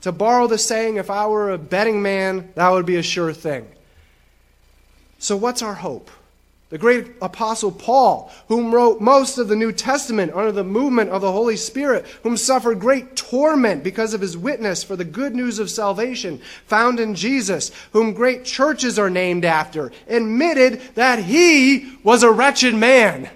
To 0.03 0.13
borrow 0.13 0.47
the 0.47 0.59
saying, 0.59 0.97
if 0.97 1.09
I 1.09 1.27
were 1.27 1.51
a 1.51 1.57
betting 1.57 2.03
man, 2.03 2.53
that 2.55 2.69
would 2.69 2.85
be 2.85 2.97
a 2.97 3.03
sure 3.03 3.33
thing. 3.33 3.67
So, 5.19 5.39
what's 5.39 5.63
our 5.63 5.73
hope? 5.73 6.11
The 6.71 6.77
great 6.77 7.07
apostle 7.23 7.73
Paul, 7.73 8.31
whom 8.49 8.75
wrote 8.75 9.01
most 9.01 9.39
of 9.39 9.49
the 9.49 9.57
New 9.57 9.73
Testament 9.73 10.35
under 10.35 10.53
the 10.53 10.65
movement 10.65 11.09
of 11.09 11.23
the 11.23 11.33
Holy 11.33 11.57
Spirit, 11.57 12.05
whom 12.23 12.37
suffered 12.37 12.79
great 12.79 13.17
torment 13.17 13.83
because 13.83 14.13
of 14.13 14.21
his 14.21 14.37
witness 14.37 14.85
for 14.85 14.95
the 14.95 15.05
good 15.05 15.35
news 15.35 15.59
of 15.59 15.71
salvation 15.71 16.43
found 16.67 17.01
in 17.01 17.15
Jesus, 17.15 17.71
whom 17.93 18.13
great 18.13 18.45
churches 18.45 18.99
are 18.99 19.09
named 19.09 19.47
after, 19.47 19.93
admitted 20.09 20.83
that 20.95 21.21
he 21.21 21.91
was 22.03 22.23
a 22.23 22.31
wretched 22.31 22.75
man. 22.75 23.31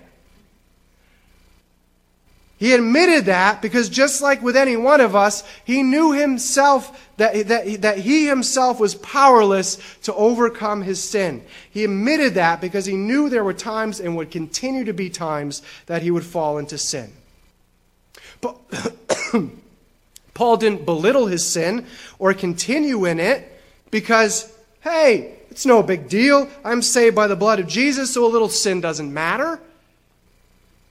He 2.63 2.75
admitted 2.75 3.25
that 3.25 3.61
because 3.61 3.89
just 3.89 4.23
like 4.23 4.41
with 4.41 4.55
any 4.55 4.77
one 4.77 5.01
of 5.01 5.17
us, 5.17 5.43
he 5.65 5.83
knew 5.83 6.13
himself 6.13 7.11
that, 7.17 7.49
that, 7.49 7.83
that 7.83 7.99
he 7.99 8.29
himself 8.29 8.79
was 8.79 8.95
powerless 8.95 9.79
to 10.05 10.15
overcome 10.15 10.83
his 10.83 11.03
sin. 11.03 11.45
He 11.73 11.83
admitted 11.83 12.35
that 12.35 12.61
because 12.61 12.87
he 12.87 12.95
knew 12.95 13.29
there 13.29 13.43
were 13.43 13.53
times 13.53 13.99
and 13.99 14.17
would 14.17 14.31
continue 14.31 14.85
to 14.85 14.93
be 14.93 15.11
times 15.11 15.61
that 15.87 16.03
he 16.03 16.13
would 16.13 16.25
fall 16.25 16.57
into 16.57 16.79
sin. 16.79 17.13
But 18.41 18.57
Paul 20.35 20.57
didn't 20.57 20.87
belittle 20.87 21.27
his 21.27 21.45
sin 21.45 21.85
or 22.21 22.33
continue 22.33 23.07
in 23.07 23.19
it 23.19 23.61
because, 23.91 24.57
hey, 24.83 25.35
it's 25.51 25.67
no 25.67 25.83
big 25.83 26.09
deal. 26.09 26.49
I'm 26.65 26.83
saved 26.83 27.17
by 27.17 27.27
the 27.27 27.35
blood 27.35 27.59
of 27.59 27.67
Jesus, 27.67 28.15
so 28.15 28.25
a 28.25 28.31
little 28.31 28.49
sin 28.49 28.81
doesn't 28.81 29.13
matter. 29.13 29.59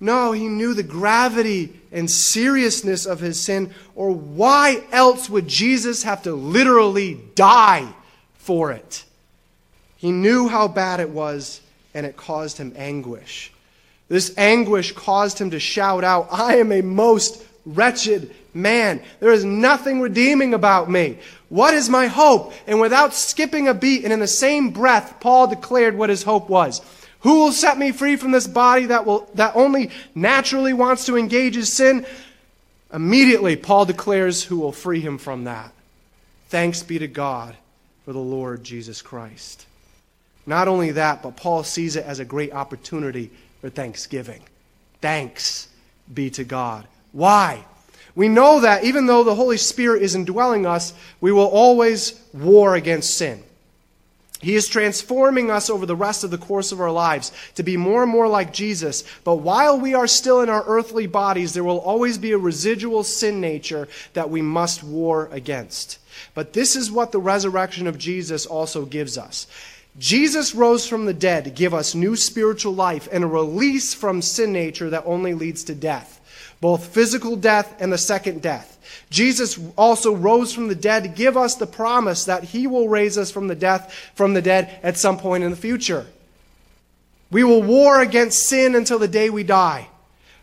No, 0.03 0.31
he 0.31 0.47
knew 0.47 0.73
the 0.73 0.81
gravity 0.81 1.79
and 1.91 2.09
seriousness 2.09 3.05
of 3.05 3.19
his 3.19 3.39
sin, 3.39 3.71
or 3.95 4.11
why 4.11 4.83
else 4.91 5.29
would 5.29 5.47
Jesus 5.47 6.01
have 6.03 6.23
to 6.23 6.33
literally 6.33 7.21
die 7.35 7.87
for 8.33 8.71
it? 8.71 9.05
He 9.97 10.11
knew 10.11 10.47
how 10.47 10.67
bad 10.67 10.99
it 10.99 11.11
was, 11.11 11.61
and 11.93 12.07
it 12.07 12.17
caused 12.17 12.57
him 12.57 12.73
anguish. 12.75 13.53
This 14.09 14.35
anguish 14.37 14.91
caused 14.91 15.37
him 15.37 15.51
to 15.51 15.59
shout 15.59 16.03
out, 16.03 16.29
I 16.31 16.57
am 16.57 16.71
a 16.71 16.81
most 16.81 17.45
wretched 17.63 18.33
man. 18.55 19.03
There 19.19 19.31
is 19.31 19.45
nothing 19.45 20.01
redeeming 20.01 20.55
about 20.55 20.89
me. 20.89 21.19
What 21.49 21.75
is 21.75 21.89
my 21.89 22.07
hope? 22.07 22.53
And 22.65 22.81
without 22.81 23.13
skipping 23.13 23.67
a 23.67 23.75
beat, 23.75 24.03
and 24.03 24.11
in 24.11 24.19
the 24.19 24.27
same 24.27 24.71
breath, 24.71 25.17
Paul 25.19 25.45
declared 25.45 25.95
what 25.95 26.09
his 26.09 26.23
hope 26.23 26.49
was. 26.49 26.81
Who 27.21 27.39
will 27.39 27.51
set 27.51 27.77
me 27.77 27.91
free 27.91 28.15
from 28.15 28.31
this 28.31 28.47
body 28.47 28.87
that, 28.87 29.05
will, 29.05 29.29
that 29.35 29.55
only 29.55 29.91
naturally 30.15 30.73
wants 30.73 31.05
to 31.05 31.17
engage 31.17 31.55
in 31.55 31.65
sin? 31.65 32.05
Immediately, 32.93 33.55
Paul 33.55 33.85
declares 33.85 34.43
who 34.43 34.59
will 34.59 34.71
free 34.71 34.99
him 34.99 35.17
from 35.17 35.45
that. 35.45 35.71
Thanks 36.49 36.83
be 36.83 36.99
to 36.99 37.07
God 37.07 37.55
for 38.05 38.11
the 38.11 38.19
Lord 38.19 38.63
Jesus 38.63 39.01
Christ. 39.01 39.65
Not 40.45 40.67
only 40.67 40.91
that, 40.91 41.21
but 41.21 41.37
Paul 41.37 41.63
sees 41.63 41.95
it 41.95 42.05
as 42.05 42.19
a 42.19 42.25
great 42.25 42.51
opportunity 42.51 43.29
for 43.61 43.69
thanksgiving. 43.69 44.41
Thanks 44.99 45.69
be 46.11 46.29
to 46.31 46.43
God. 46.43 46.87
Why? 47.11 47.63
We 48.15 48.27
know 48.27 48.59
that 48.61 48.83
even 48.83 49.05
though 49.05 49.23
the 49.23 49.35
Holy 49.35 49.57
Spirit 49.57 50.01
is 50.01 50.15
indwelling 50.15 50.65
us, 50.65 50.93
we 51.21 51.31
will 51.31 51.47
always 51.47 52.19
war 52.33 52.75
against 52.75 53.15
sin. 53.15 53.43
He 54.41 54.55
is 54.55 54.67
transforming 54.67 55.51
us 55.51 55.69
over 55.69 55.85
the 55.85 55.95
rest 55.95 56.23
of 56.23 56.31
the 56.31 56.37
course 56.37 56.71
of 56.71 56.81
our 56.81 56.91
lives 56.91 57.31
to 57.55 57.63
be 57.63 57.77
more 57.77 58.03
and 58.03 58.11
more 58.11 58.27
like 58.27 58.53
Jesus. 58.53 59.03
But 59.23 59.35
while 59.35 59.79
we 59.79 59.93
are 59.93 60.07
still 60.07 60.41
in 60.41 60.49
our 60.49 60.63
earthly 60.65 61.05
bodies, 61.07 61.53
there 61.53 61.63
will 61.63 61.79
always 61.79 62.17
be 62.17 62.31
a 62.31 62.37
residual 62.37 63.03
sin 63.03 63.39
nature 63.39 63.87
that 64.13 64.29
we 64.29 64.41
must 64.41 64.83
war 64.83 65.29
against. 65.31 65.99
But 66.33 66.53
this 66.53 66.75
is 66.75 66.91
what 66.91 67.11
the 67.11 67.19
resurrection 67.19 67.87
of 67.87 67.97
Jesus 67.97 68.45
also 68.45 68.85
gives 68.85 69.17
us. 69.17 69.47
Jesus 69.97 70.55
rose 70.55 70.87
from 70.87 71.05
the 71.05 71.13
dead 71.13 71.43
to 71.43 71.49
give 71.49 71.73
us 71.73 71.93
new 71.93 72.15
spiritual 72.15 72.73
life 72.73 73.09
and 73.11 73.23
a 73.23 73.27
release 73.27 73.93
from 73.93 74.21
sin 74.21 74.53
nature 74.53 74.89
that 74.89 75.03
only 75.05 75.33
leads 75.33 75.65
to 75.65 75.75
death, 75.75 76.20
both 76.61 76.85
physical 76.87 77.35
death 77.35 77.75
and 77.81 77.91
the 77.91 77.97
second 77.97 78.41
death. 78.41 78.77
Jesus 79.09 79.59
also 79.77 80.15
rose 80.15 80.53
from 80.53 80.67
the 80.67 80.75
dead 80.75 81.03
to 81.03 81.09
give 81.09 81.35
us 81.35 81.55
the 81.55 81.67
promise 81.67 82.25
that 82.25 82.45
he 82.45 82.67
will 82.67 82.87
raise 82.87 83.17
us 83.17 83.31
from 83.31 83.47
the 83.47 83.55
death 83.55 83.93
from 84.15 84.33
the 84.33 84.41
dead 84.41 84.79
at 84.83 84.97
some 84.97 85.17
point 85.17 85.43
in 85.43 85.51
the 85.51 85.57
future. 85.57 86.05
We 87.31 87.43
will 87.43 87.63
war 87.63 87.99
against 87.99 88.47
sin 88.47 88.75
until 88.75 88.99
the 88.99 89.07
day 89.07 89.29
we 89.29 89.43
die. 89.43 89.87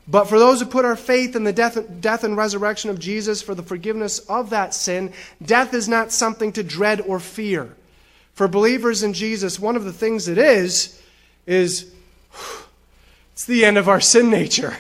But 0.09 0.25
for 0.25 0.39
those 0.39 0.61
who 0.61 0.67
put 0.67 0.87
our 0.87 0.97
faith 0.97 1.37
in 1.37 1.45
the 1.45 1.53
death, 1.53 1.79
death 2.01 2.25
and 2.25 2.37
resurrection 2.37 2.89
of 2.89 2.99
Jesus 2.99 3.43
for 3.43 3.55
the 3.55 3.63
forgiveness 3.63 4.21
of 4.21 4.51
that 4.51 4.73
sin, 4.73 5.13
death 5.45 5.75
is 5.75 5.87
not 5.87 6.13
something 6.13 6.51
to 6.53 6.63
dread 6.63 7.03
or 7.03 7.21
fear. 7.21 7.77
For 8.33 8.49
believers 8.49 9.03
in 9.03 9.13
Jesus, 9.13 9.61
one 9.61 9.77
of 9.77 9.85
the 9.85 9.93
things 9.93 10.27
it 10.27 10.39
is, 10.39 11.01
is 11.47 11.93
it's 13.33 13.45
the 13.45 13.67
end 13.67 13.77
of 13.77 13.89
our 13.89 14.01
sin 14.01 14.31
nature. 14.31 14.79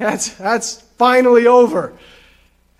That's, 0.00 0.30
that's 0.30 0.80
finally 0.96 1.46
over. 1.46 1.92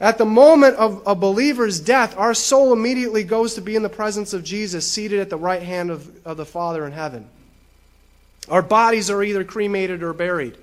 At 0.00 0.16
the 0.16 0.24
moment 0.24 0.76
of 0.76 1.02
a 1.04 1.14
believer's 1.14 1.78
death, 1.78 2.16
our 2.16 2.32
soul 2.32 2.72
immediately 2.72 3.24
goes 3.24 3.54
to 3.56 3.60
be 3.60 3.76
in 3.76 3.82
the 3.82 3.90
presence 3.90 4.32
of 4.32 4.42
Jesus, 4.42 4.90
seated 4.90 5.20
at 5.20 5.28
the 5.28 5.36
right 5.36 5.62
hand 5.62 5.90
of, 5.90 6.26
of 6.26 6.38
the 6.38 6.46
Father 6.46 6.86
in 6.86 6.92
heaven. 6.92 7.28
Our 8.48 8.62
bodies 8.62 9.10
are 9.10 9.22
either 9.22 9.44
cremated 9.44 10.02
or 10.02 10.14
buried. 10.14 10.56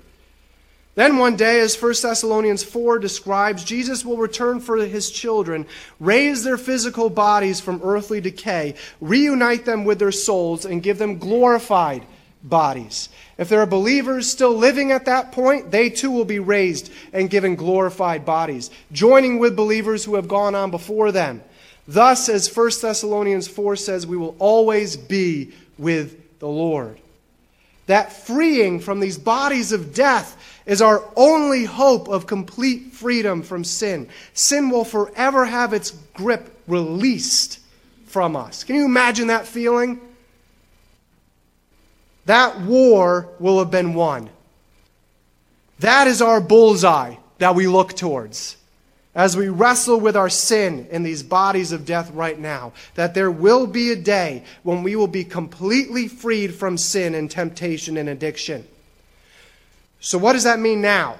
Then 0.96 1.18
one 1.18 1.36
day, 1.36 1.60
as 1.60 1.80
1 1.80 1.94
Thessalonians 2.02 2.64
4 2.64 2.98
describes, 2.98 3.62
Jesus 3.62 4.04
will 4.04 4.16
return 4.16 4.58
for 4.58 4.78
his 4.78 5.12
children, 5.12 5.64
raise 6.00 6.42
their 6.42 6.58
physical 6.58 7.08
bodies 7.08 7.60
from 7.60 7.80
earthly 7.84 8.20
decay, 8.20 8.74
reunite 9.00 9.64
them 9.64 9.84
with 9.84 10.00
their 10.00 10.10
souls, 10.10 10.64
and 10.64 10.82
give 10.82 10.98
them 10.98 11.18
glorified 11.18 12.04
bodies. 12.42 13.08
If 13.36 13.48
there 13.48 13.60
are 13.60 13.66
believers 13.66 14.30
still 14.30 14.54
living 14.54 14.92
at 14.92 15.04
that 15.06 15.32
point, 15.32 15.70
they 15.70 15.90
too 15.90 16.10
will 16.10 16.24
be 16.24 16.38
raised 16.38 16.92
and 17.12 17.30
given 17.30 17.56
glorified 17.56 18.24
bodies, 18.24 18.70
joining 18.92 19.38
with 19.38 19.56
believers 19.56 20.04
who 20.04 20.14
have 20.14 20.28
gone 20.28 20.54
on 20.54 20.70
before 20.70 21.12
them. 21.12 21.42
Thus, 21.86 22.28
as 22.28 22.54
1 22.54 22.70
Thessalonians 22.82 23.48
4 23.48 23.76
says, 23.76 24.06
we 24.06 24.16
will 24.16 24.36
always 24.38 24.96
be 24.96 25.52
with 25.78 26.38
the 26.38 26.48
Lord. 26.48 26.98
That 27.86 28.12
freeing 28.12 28.80
from 28.80 29.00
these 29.00 29.16
bodies 29.16 29.72
of 29.72 29.94
death 29.94 30.36
is 30.66 30.82
our 30.82 31.02
only 31.16 31.64
hope 31.64 32.08
of 32.08 32.26
complete 32.26 32.92
freedom 32.92 33.42
from 33.42 33.64
sin. 33.64 34.08
Sin 34.34 34.68
will 34.68 34.84
forever 34.84 35.46
have 35.46 35.72
its 35.72 35.92
grip 36.12 36.54
released 36.66 37.60
from 38.04 38.36
us. 38.36 38.64
Can 38.64 38.76
you 38.76 38.84
imagine 38.84 39.28
that 39.28 39.46
feeling? 39.46 39.98
That 42.28 42.60
war 42.60 43.30
will 43.38 43.58
have 43.58 43.70
been 43.70 43.94
won. 43.94 44.28
That 45.78 46.06
is 46.06 46.20
our 46.20 46.42
bullseye 46.42 47.14
that 47.38 47.54
we 47.54 47.66
look 47.66 47.94
towards 47.94 48.58
as 49.14 49.34
we 49.34 49.48
wrestle 49.48 49.98
with 49.98 50.14
our 50.14 50.28
sin 50.28 50.86
in 50.90 51.04
these 51.04 51.22
bodies 51.22 51.72
of 51.72 51.86
death 51.86 52.10
right 52.10 52.38
now. 52.38 52.74
That 52.96 53.14
there 53.14 53.30
will 53.30 53.66
be 53.66 53.92
a 53.92 53.96
day 53.96 54.44
when 54.62 54.82
we 54.82 54.94
will 54.94 55.08
be 55.08 55.24
completely 55.24 56.06
freed 56.06 56.54
from 56.54 56.76
sin 56.76 57.14
and 57.14 57.30
temptation 57.30 57.96
and 57.96 58.10
addiction. 58.10 58.66
So, 60.00 60.18
what 60.18 60.34
does 60.34 60.44
that 60.44 60.60
mean 60.60 60.82
now? 60.82 61.16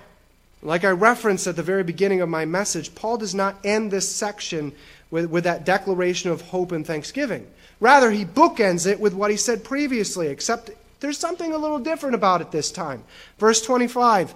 Like 0.61 0.85
I 0.85 0.91
referenced 0.91 1.47
at 1.47 1.57
the 1.57 1.63
very 1.63 1.85
beginning 1.85 2.21
of 2.21 2.29
my 2.29 2.45
message, 2.45 2.95
Paul 2.95 3.17
does 3.17 3.35
not 3.35 3.57
end 3.65 3.91
this 3.91 4.15
section 4.15 4.75
with, 5.11 5.31
with 5.31 5.45
that 5.45 5.65
declaration 5.65 6.31
of 6.31 6.43
hope 6.43 6.71
and 6.71 6.87
thanksgiving. 6.87 7.47
Rather, 7.81 8.11
he 8.11 8.27
bookends 8.27 8.87
it 8.87 9.01
with 9.01 9.15
what 9.15 9.31
he 9.31 9.39
said 9.39 9.65
previously, 9.65 10.27
except 10.27 10.71
there's 11.01 11.19
something 11.19 11.53
a 11.53 11.59
little 11.59 11.79
different 11.79 12.15
about 12.15 12.41
it 12.41 12.51
this 12.51 12.71
time. 12.71 13.05
Verse 13.39 13.63
25 13.63 14.35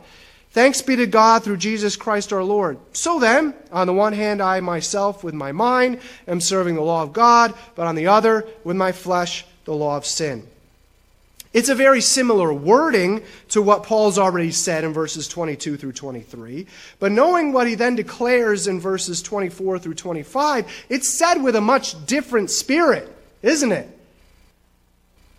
Thanks 0.50 0.82
be 0.82 0.96
to 0.96 1.06
God 1.06 1.42
through 1.42 1.56
Jesus 1.56 1.96
Christ 1.96 2.30
our 2.30 2.44
Lord. 2.44 2.78
So 2.92 3.18
then, 3.18 3.54
on 3.70 3.86
the 3.86 3.94
one 3.94 4.12
hand, 4.12 4.42
I 4.42 4.60
myself 4.60 5.24
with 5.24 5.32
my 5.32 5.50
mind 5.50 6.00
am 6.28 6.42
serving 6.42 6.74
the 6.74 6.82
law 6.82 7.02
of 7.02 7.14
God, 7.14 7.54
but 7.74 7.86
on 7.86 7.94
the 7.94 8.08
other, 8.08 8.46
with 8.62 8.76
my 8.76 8.92
flesh, 8.92 9.46
the 9.64 9.72
law 9.72 9.96
of 9.96 10.04
sin. 10.04 10.46
It's 11.54 11.70
a 11.70 11.74
very 11.74 12.02
similar 12.02 12.52
wording 12.52 13.22
to 13.50 13.62
what 13.62 13.84
Paul's 13.84 14.18
already 14.18 14.52
said 14.52 14.84
in 14.84 14.92
verses 14.92 15.26
22 15.26 15.78
through 15.78 15.92
23. 15.92 16.66
But 16.98 17.12
knowing 17.12 17.52
what 17.52 17.66
he 17.66 17.74
then 17.74 17.96
declares 17.96 18.66
in 18.66 18.78
verses 18.78 19.22
24 19.22 19.78
through 19.78 19.94
25, 19.94 20.84
it's 20.90 21.08
said 21.08 21.42
with 21.42 21.56
a 21.56 21.60
much 21.62 22.04
different 22.04 22.50
spirit. 22.50 23.10
isn't 23.42 23.72
it? 23.72 23.88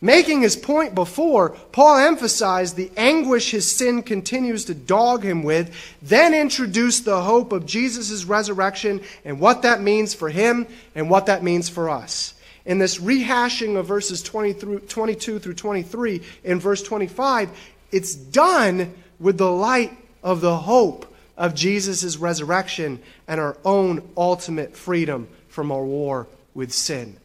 Making 0.04 0.42
his 0.42 0.58
point 0.58 0.94
before, 0.94 1.52
Paul 1.72 1.96
emphasized 1.96 2.76
the 2.76 2.92
anguish 2.98 3.52
his 3.52 3.74
sin 3.74 4.04
continues 4.04 4.66
to 4.66 4.74
dog 4.74 5.24
him 5.24 5.44
with, 5.44 5.74
then 6.02 6.34
introduced 6.34 7.06
the 7.06 7.22
hope 7.22 7.54
of 7.54 7.66
Jesus' 7.66 8.26
resurrection 8.26 9.00
and 9.24 9.40
what 9.40 9.62
that 9.62 9.82
means 9.82 10.14
for 10.14 10.28
him 10.28 10.68
and 10.94 11.10
what 11.10 11.28
that 11.28 11.42
means 11.42 11.70
for 11.70 11.90
us. 11.90 12.34
In 12.66 12.80
this 12.80 12.98
rehashing 12.98 13.78
of 13.78 13.86
verses 13.86 14.22
20 14.22 14.52
through, 14.52 14.80
22 14.82 15.40
through 15.40 15.54
23, 15.54 16.22
in 16.44 16.60
verse 16.60 16.84
25, 16.84 17.50
it's 17.94 18.14
done 18.14 18.94
with 19.22 19.38
the 19.38 19.50
light 19.50 19.98
of 20.22 20.42
the 20.42 20.58
hope 20.58 21.16
of 21.38 21.56
Jesus' 21.56 22.18
resurrection 22.18 23.02
and 23.26 23.40
our 23.40 23.56
own 23.64 24.02
ultimate 24.18 24.76
freedom 24.76 25.30
from 25.48 25.72
our 25.72 25.86
war 25.86 26.28
with 26.54 26.74
sin. 26.74 27.16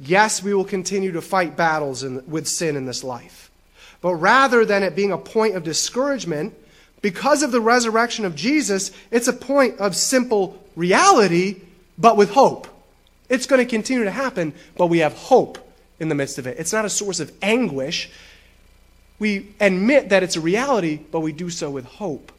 Yes, 0.00 0.42
we 0.42 0.54
will 0.54 0.64
continue 0.64 1.12
to 1.12 1.20
fight 1.20 1.56
battles 1.56 2.02
in, 2.02 2.28
with 2.28 2.48
sin 2.48 2.76
in 2.76 2.86
this 2.86 3.04
life. 3.04 3.50
But 4.00 4.14
rather 4.14 4.64
than 4.64 4.82
it 4.82 4.96
being 4.96 5.12
a 5.12 5.18
point 5.18 5.56
of 5.56 5.62
discouragement, 5.62 6.54
because 7.02 7.42
of 7.42 7.52
the 7.52 7.60
resurrection 7.60 8.24
of 8.24 8.34
Jesus, 8.34 8.92
it's 9.10 9.28
a 9.28 9.32
point 9.32 9.78
of 9.78 9.94
simple 9.94 10.62
reality, 10.74 11.60
but 11.98 12.16
with 12.16 12.30
hope. 12.30 12.66
It's 13.28 13.46
going 13.46 13.64
to 13.64 13.68
continue 13.68 14.04
to 14.04 14.10
happen, 14.10 14.54
but 14.76 14.86
we 14.86 14.98
have 14.98 15.12
hope 15.12 15.58
in 15.98 16.08
the 16.08 16.14
midst 16.14 16.38
of 16.38 16.46
it. 16.46 16.58
It's 16.58 16.72
not 16.72 16.84
a 16.84 16.90
source 16.90 17.20
of 17.20 17.30
anguish. 17.42 18.10
We 19.18 19.54
admit 19.60 20.08
that 20.08 20.22
it's 20.22 20.36
a 20.36 20.40
reality, 20.40 20.98
but 21.10 21.20
we 21.20 21.32
do 21.32 21.50
so 21.50 21.70
with 21.70 21.84
hope. 21.84 22.32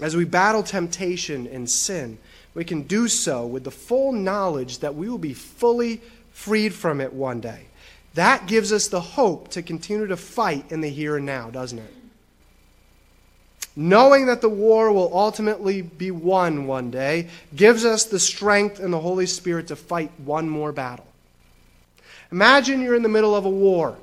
As 0.00 0.14
we 0.14 0.24
battle 0.24 0.62
temptation 0.62 1.46
and 1.46 1.68
sin, 1.68 2.18
we 2.54 2.64
can 2.64 2.82
do 2.82 3.08
so 3.08 3.46
with 3.46 3.64
the 3.64 3.70
full 3.70 4.12
knowledge 4.12 4.80
that 4.80 4.94
we 4.94 5.08
will 5.08 5.18
be 5.18 5.34
fully 5.34 6.02
freed 6.32 6.74
from 6.74 7.00
it 7.00 7.12
one 7.12 7.40
day. 7.40 7.66
That 8.14 8.46
gives 8.46 8.72
us 8.72 8.88
the 8.88 9.00
hope 9.00 9.48
to 9.48 9.62
continue 9.62 10.06
to 10.06 10.16
fight 10.16 10.70
in 10.70 10.80
the 10.80 10.88
here 10.88 11.16
and 11.16 11.26
now, 11.26 11.50
doesn't 11.50 11.78
it? 11.78 11.94
Knowing 13.74 14.26
that 14.26 14.40
the 14.40 14.48
war 14.48 14.90
will 14.90 15.10
ultimately 15.16 15.82
be 15.82 16.10
won 16.10 16.66
one 16.66 16.90
day 16.90 17.28
gives 17.54 17.84
us 17.84 18.04
the 18.04 18.18
strength 18.18 18.80
and 18.80 18.92
the 18.92 19.00
Holy 19.00 19.26
Spirit 19.26 19.66
to 19.68 19.76
fight 19.76 20.10
one 20.18 20.48
more 20.48 20.72
battle. 20.72 21.06
Imagine 22.32 22.80
you're 22.80 22.94
in 22.94 23.02
the 23.02 23.08
middle 23.08 23.34
of 23.34 23.44
a 23.44 23.50
war, 23.50 23.96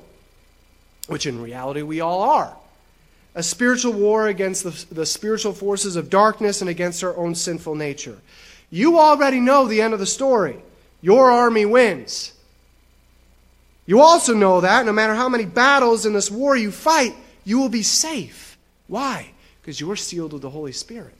which 1.08 1.26
in 1.26 1.42
reality 1.42 1.82
we 1.82 2.00
all 2.00 2.22
are 2.22 2.56
a 3.34 3.42
spiritual 3.42 3.92
war 3.92 4.28
against 4.28 4.62
the, 4.62 4.94
the 4.94 5.06
spiritual 5.06 5.52
forces 5.52 5.96
of 5.96 6.10
darkness 6.10 6.60
and 6.60 6.70
against 6.70 7.02
our 7.02 7.16
own 7.16 7.34
sinful 7.34 7.74
nature. 7.74 8.18
You 8.70 8.98
already 8.98 9.40
know 9.40 9.66
the 9.66 9.82
end 9.82 9.92
of 9.92 10.00
the 10.00 10.06
story. 10.06 10.58
Your 11.00 11.30
army 11.30 11.66
wins. 11.66 12.32
You 13.86 14.00
also 14.00 14.34
know 14.34 14.60
that 14.62 14.86
no 14.86 14.92
matter 14.92 15.14
how 15.14 15.28
many 15.28 15.44
battles 15.44 16.06
in 16.06 16.12
this 16.12 16.30
war 16.30 16.56
you 16.56 16.70
fight, 16.70 17.14
you 17.44 17.58
will 17.58 17.68
be 17.68 17.82
safe. 17.82 18.56
Why? 18.86 19.32
Because 19.60 19.80
you 19.80 19.90
are 19.90 19.96
sealed 19.96 20.32
with 20.32 20.42
the 20.42 20.50
Holy 20.50 20.72
Spirit. 20.72 21.14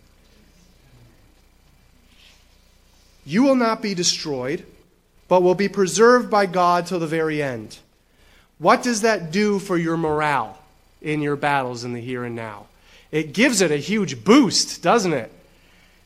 You 3.26 3.42
will 3.42 3.56
not 3.56 3.82
be 3.82 3.94
destroyed, 3.94 4.64
but 5.28 5.42
will 5.42 5.54
be 5.54 5.68
preserved 5.68 6.30
by 6.30 6.46
God 6.46 6.86
till 6.86 6.98
the 6.98 7.06
very 7.06 7.42
end. 7.42 7.78
What 8.58 8.82
does 8.82 9.00
that 9.00 9.30
do 9.30 9.58
for 9.58 9.76
your 9.76 9.96
morale? 9.96 10.58
In 11.04 11.22
your 11.22 11.36
battles 11.36 11.84
in 11.84 11.92
the 11.92 12.00
here 12.00 12.24
and 12.24 12.34
now. 12.34 12.66
It 13.10 13.32
gives 13.32 13.60
it 13.60 13.70
a 13.70 13.76
huge 13.76 14.24
boost, 14.24 14.82
doesn't 14.82 15.12
it? 15.12 15.30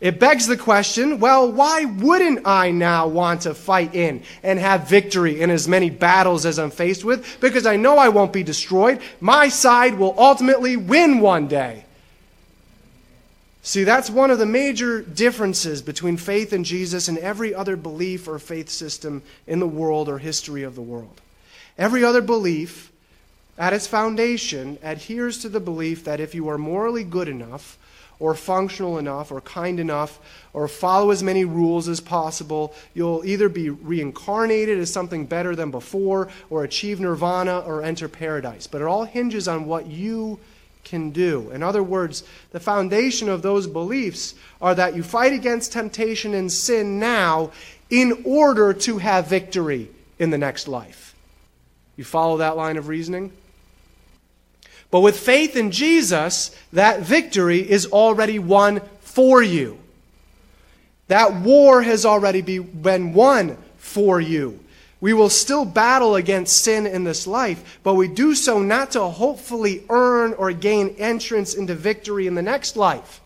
It 0.01 0.21
begs 0.21 0.47
the 0.47 0.57
question 0.57 1.19
well, 1.19 1.51
why 1.51 1.85
wouldn't 1.85 2.47
I 2.47 2.71
now 2.71 3.09
want 3.09 3.43
to 3.43 3.55
fight 3.55 3.95
in 3.95 4.23
and 4.43 4.59
have 4.59 4.89
victory 4.89 5.41
in 5.41 5.51
as 5.51 5.67
many 5.67 5.91
battles 5.91 6.47
as 6.47 6.59
I'm 6.59 6.71
faced 6.71 7.05
with? 7.05 7.39
Because 7.41 7.67
I 7.67 7.77
know 7.77 7.99
I 7.99 8.11
won't 8.11 8.33
be 8.33 8.43
destroyed. 8.45 9.01
My 9.21 9.49
side 9.49 9.99
will 9.99 10.15
ultimately 10.17 10.77
win 10.77 11.21
one 11.21 11.49
day. 11.49 11.85
See, 13.63 13.85
that's 13.85 14.09
one 14.09 14.31
of 14.31 14.39
the 14.39 14.47
major 14.47 15.03
differences 15.03 15.83
between 15.83 16.17
faith 16.17 16.53
in 16.53 16.63
Jesus 16.63 17.09
and 17.09 17.19
every 17.19 17.53
other 17.53 17.77
belief 17.77 18.29
or 18.29 18.39
faith 18.39 18.69
system 18.69 19.23
in 19.47 19.59
the 19.59 19.67
world 19.67 20.09
or 20.09 20.19
history 20.19 20.63
of 20.63 20.75
the 20.75 20.81
world. 20.81 21.21
Every 21.77 22.05
other 22.05 22.23
belief 22.23 22.93
at 23.59 23.73
its 23.73 23.87
foundation, 23.87 24.79
adheres 24.83 25.38
to 25.38 25.49
the 25.49 25.61
belief 25.61 26.05
that 26.05 26.21
if 26.21 26.35
you 26.35 26.49
are 26.49 26.59
morally 26.59 27.05
good 27.05 27.29
enough, 27.29 27.77
or 28.21 28.35
functional 28.35 28.99
enough, 28.99 29.31
or 29.31 29.40
kind 29.40 29.79
enough, 29.79 30.18
or 30.53 30.66
follow 30.66 31.11
as 31.11 31.23
many 31.23 31.44
rules 31.44 31.88
as 31.88 32.01
possible, 32.01 32.75
you'll 32.94 33.25
either 33.25 33.49
be 33.49 33.71
reincarnated 33.71 34.79
as 34.79 34.92
something 34.92 35.25
better 35.27 35.55
than 35.55 35.71
before, 35.71 36.29
or 36.51 36.64
achieve 36.64 36.99
nirvana, 37.01 37.61
or 37.61 37.83
enter 37.83 38.09
paradise. 38.09 38.66
But 38.66 38.81
it 38.81 38.87
all 38.87 39.05
hinges 39.05 39.47
on 39.47 39.66
what 39.66 39.87
you 39.87 40.40
can 40.85 41.11
do. 41.11 41.51
In 41.51 41.62
other 41.62 41.83
words, 41.83 42.25
the 42.51 42.61
foundation 42.61 43.29
of 43.29 43.42
those 43.42 43.66
beliefs 43.66 44.35
are 44.61 44.75
that 44.75 44.97
you 44.97 45.03
fight 45.03 45.33
against 45.33 45.73
temptation 45.73 46.35
and 46.35 46.51
sin 46.51 46.99
now 46.99 47.53
in 47.90 48.23
order 48.25 48.73
to 48.73 48.99
have 48.99 49.29
victory 49.29 49.90
in 50.18 50.31
the 50.31 50.38
next 50.38 50.66
life. 50.66 51.14
You 51.97 52.05
follow 52.05 52.38
that 52.38 52.57
line 52.57 52.77
of 52.77 52.88
reasoning? 52.88 53.33
But 54.90 55.01
with 55.01 55.18
faith 55.18 55.57
in 55.57 55.70
Jesus, 55.70 56.55
that 56.72 57.01
victory 57.01 57.59
is 57.59 57.87
already 57.87 58.38
won 58.38 58.81
for 59.01 59.42
you. 59.42 59.79
That 61.09 61.35
war 61.35 61.83
has 61.83 62.07
already 62.07 62.42
be, 62.42 62.59
been 62.59 63.12
won 63.12 63.57
for 63.79 64.20
you. 64.20 64.61
We 65.01 65.12
will 65.12 65.31
still 65.31 65.64
battle 65.64 66.16
against 66.16 66.64
sin 66.64 66.87
in 66.87 67.05
this 67.05 67.27
life, 67.27 67.79
but 67.83 67.94
we 67.94 68.09
do 68.09 68.35
so 68.35 68.61
not 68.61 68.92
to 68.92 69.05
hopefully 69.05 69.85
earn 69.88 70.35
or 70.35 70.53
gain 70.53 70.96
entrance 70.98 71.55
into 71.55 71.74
victory 71.74 72.27
in 72.27 72.35
the 72.35 72.42
next 72.42 72.77
life. 72.77 73.20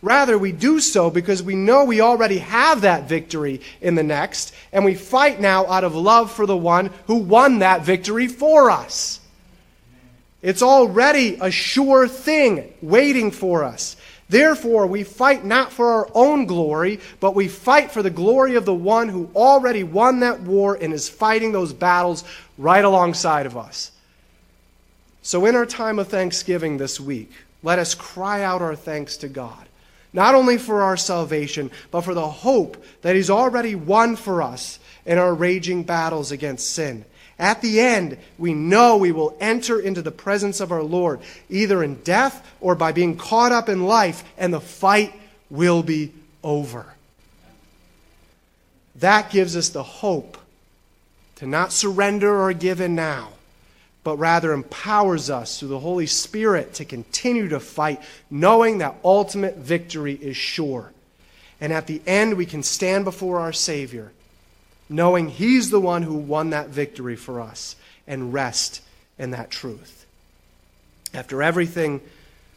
Rather, 0.00 0.38
we 0.38 0.52
do 0.52 0.80
so 0.80 1.10
because 1.10 1.42
we 1.42 1.56
know 1.56 1.84
we 1.84 2.00
already 2.00 2.38
have 2.38 2.82
that 2.82 3.08
victory 3.08 3.60
in 3.80 3.94
the 3.94 4.02
next, 4.02 4.54
and 4.72 4.84
we 4.84 4.94
fight 4.94 5.40
now 5.40 5.66
out 5.66 5.84
of 5.84 5.94
love 5.94 6.30
for 6.30 6.46
the 6.46 6.56
one 6.56 6.90
who 7.06 7.16
won 7.16 7.60
that 7.60 7.82
victory 7.82 8.26
for 8.26 8.70
us. 8.70 9.20
It's 10.44 10.60
already 10.60 11.38
a 11.40 11.50
sure 11.50 12.06
thing 12.06 12.70
waiting 12.82 13.30
for 13.30 13.64
us. 13.64 13.96
Therefore, 14.28 14.86
we 14.86 15.02
fight 15.02 15.42
not 15.42 15.72
for 15.72 15.88
our 15.88 16.10
own 16.14 16.44
glory, 16.44 17.00
but 17.18 17.34
we 17.34 17.48
fight 17.48 17.90
for 17.90 18.02
the 18.02 18.10
glory 18.10 18.54
of 18.56 18.66
the 18.66 18.74
one 18.74 19.08
who 19.08 19.30
already 19.34 19.84
won 19.84 20.20
that 20.20 20.42
war 20.42 20.74
and 20.78 20.92
is 20.92 21.08
fighting 21.08 21.52
those 21.52 21.72
battles 21.72 22.24
right 22.58 22.84
alongside 22.84 23.46
of 23.46 23.56
us. 23.56 23.90
So, 25.22 25.46
in 25.46 25.56
our 25.56 25.64
time 25.64 25.98
of 25.98 26.08
thanksgiving 26.08 26.76
this 26.76 27.00
week, 27.00 27.32
let 27.62 27.78
us 27.78 27.94
cry 27.94 28.42
out 28.42 28.60
our 28.60 28.76
thanks 28.76 29.16
to 29.18 29.28
God, 29.28 29.66
not 30.12 30.34
only 30.34 30.58
for 30.58 30.82
our 30.82 30.98
salvation, 30.98 31.70
but 31.90 32.02
for 32.02 32.12
the 32.12 32.28
hope 32.28 32.84
that 33.00 33.16
He's 33.16 33.30
already 33.30 33.74
won 33.74 34.14
for 34.14 34.42
us 34.42 34.78
in 35.06 35.16
our 35.16 35.32
raging 35.32 35.84
battles 35.84 36.32
against 36.32 36.70
sin. 36.70 37.06
At 37.38 37.62
the 37.62 37.80
end, 37.80 38.18
we 38.38 38.54
know 38.54 38.96
we 38.96 39.12
will 39.12 39.36
enter 39.40 39.80
into 39.80 40.02
the 40.02 40.12
presence 40.12 40.60
of 40.60 40.70
our 40.70 40.82
Lord, 40.82 41.20
either 41.48 41.82
in 41.82 41.96
death 41.96 42.46
or 42.60 42.74
by 42.74 42.92
being 42.92 43.16
caught 43.16 43.52
up 43.52 43.68
in 43.68 43.84
life, 43.84 44.22
and 44.38 44.52
the 44.52 44.60
fight 44.60 45.12
will 45.50 45.82
be 45.82 46.12
over. 46.42 46.86
That 48.96 49.30
gives 49.30 49.56
us 49.56 49.70
the 49.70 49.82
hope 49.82 50.38
to 51.36 51.46
not 51.46 51.72
surrender 51.72 52.40
or 52.40 52.52
give 52.52 52.80
in 52.80 52.94
now, 52.94 53.30
but 54.04 54.16
rather 54.16 54.52
empowers 54.52 55.30
us 55.30 55.58
through 55.58 55.68
the 55.68 55.80
Holy 55.80 56.06
Spirit 56.06 56.74
to 56.74 56.84
continue 56.84 57.48
to 57.48 57.58
fight, 57.58 58.00
knowing 58.30 58.78
that 58.78 58.94
ultimate 59.04 59.56
victory 59.56 60.14
is 60.14 60.36
sure. 60.36 60.92
And 61.60 61.72
at 61.72 61.88
the 61.88 62.00
end, 62.06 62.34
we 62.34 62.46
can 62.46 62.62
stand 62.62 63.04
before 63.04 63.40
our 63.40 63.52
Savior 63.52 64.12
knowing 64.88 65.28
He's 65.28 65.70
the 65.70 65.80
one 65.80 66.02
who 66.02 66.14
won 66.14 66.50
that 66.50 66.68
victory 66.68 67.16
for 67.16 67.40
us, 67.40 67.76
and 68.06 68.32
rest 68.32 68.82
in 69.18 69.30
that 69.30 69.50
truth. 69.50 70.06
After 71.12 71.42
everything 71.42 72.00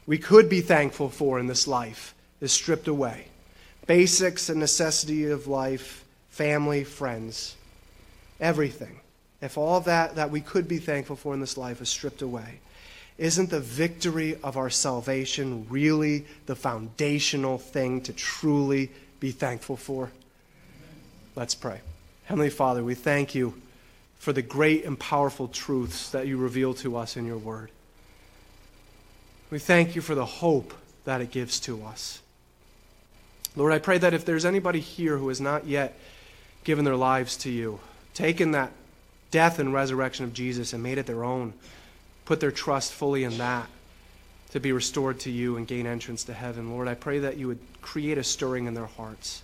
we 0.05 0.17
could 0.17 0.49
be 0.49 0.61
thankful 0.61 1.09
for 1.09 1.39
in 1.39 1.47
this 1.47 1.67
life 1.67 2.15
is 2.41 2.51
stripped 2.51 2.87
away 2.87 3.27
basics 3.85 4.49
and 4.49 4.59
necessity 4.59 5.29
of 5.29 5.47
life, 5.47 6.03
family, 6.29 6.83
friends, 6.83 7.55
everything. 8.39 8.99
If 9.41 9.57
all 9.57 9.79
that 9.81 10.15
that 10.15 10.29
we 10.29 10.41
could 10.41 10.67
be 10.67 10.77
thankful 10.77 11.15
for 11.15 11.33
in 11.33 11.39
this 11.39 11.57
life 11.57 11.81
is 11.81 11.87
stripped 11.87 12.21
away, 12.21 12.59
isn't 13.17 13.49
the 13.49 13.61
victory 13.61 14.37
of 14.43 14.57
our 14.57 14.69
salvation 14.69 15.65
really 15.69 16.25
the 16.45 16.55
foundational 16.55 17.57
thing 17.57 18.01
to 18.01 18.13
truly 18.13 18.91
be 19.19 19.31
thankful 19.31 19.77
for? 19.77 20.11
Let's 21.35 21.55
pray. 21.55 21.79
Heavenly 22.27 22.49
Father, 22.49 22.83
we 22.83 22.93
thank 22.93 23.35
you 23.35 23.53
for 24.19 24.33
the 24.33 24.41
great 24.41 24.83
and 24.83 24.99
powerful 24.99 25.47
truths 25.47 26.09
that 26.09 26.27
you 26.27 26.35
reveal 26.35 26.73
to 26.73 26.97
us 26.97 27.15
in 27.15 27.25
your 27.25 27.37
word. 27.37 27.71
We 29.49 29.59
thank 29.59 29.95
you 29.95 30.01
for 30.01 30.13
the 30.13 30.25
hope 30.25 30.73
that 31.05 31.21
it 31.21 31.31
gives 31.31 31.57
to 31.61 31.85
us. 31.85 32.19
Lord, 33.55 33.71
I 33.71 33.79
pray 33.79 33.97
that 33.99 34.13
if 34.13 34.25
there's 34.25 34.43
anybody 34.43 34.81
here 34.81 35.15
who 35.17 35.29
has 35.29 35.39
not 35.39 35.67
yet 35.67 35.97
given 36.65 36.83
their 36.83 36.97
lives 36.97 37.37
to 37.37 37.49
you, 37.49 37.79
taken 38.13 38.51
that 38.51 38.73
death 39.31 39.57
and 39.57 39.73
resurrection 39.73 40.25
of 40.25 40.33
Jesus 40.33 40.73
and 40.73 40.83
made 40.83 40.97
it 40.97 41.05
their 41.05 41.23
own, 41.23 41.53
put 42.25 42.41
their 42.41 42.51
trust 42.51 42.91
fully 42.91 43.23
in 43.23 43.37
that 43.37 43.69
to 44.51 44.59
be 44.59 44.73
restored 44.73 45.21
to 45.21 45.31
you 45.31 45.55
and 45.55 45.65
gain 45.65 45.87
entrance 45.87 46.25
to 46.25 46.33
heaven, 46.33 46.71
Lord, 46.71 46.89
I 46.89 46.93
pray 46.93 47.19
that 47.19 47.37
you 47.37 47.47
would 47.47 47.59
create 47.81 48.17
a 48.17 48.23
stirring 48.23 48.65
in 48.65 48.73
their 48.73 48.85
hearts. 48.85 49.43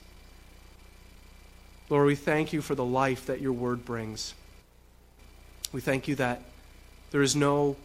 Lord, 1.90 2.08
we 2.08 2.16
thank 2.16 2.54
you 2.54 2.62
for 2.62 2.76
the 2.76 2.86
life 2.86 3.26
that 3.28 3.42
your 3.42 3.54
word 3.54 3.86
brings. 3.86 4.34
We 5.72 5.82
thank 5.82 6.08
you 6.08 6.16
that 6.16 6.42
there 7.12 7.22
is 7.22 7.36
no 7.36 7.76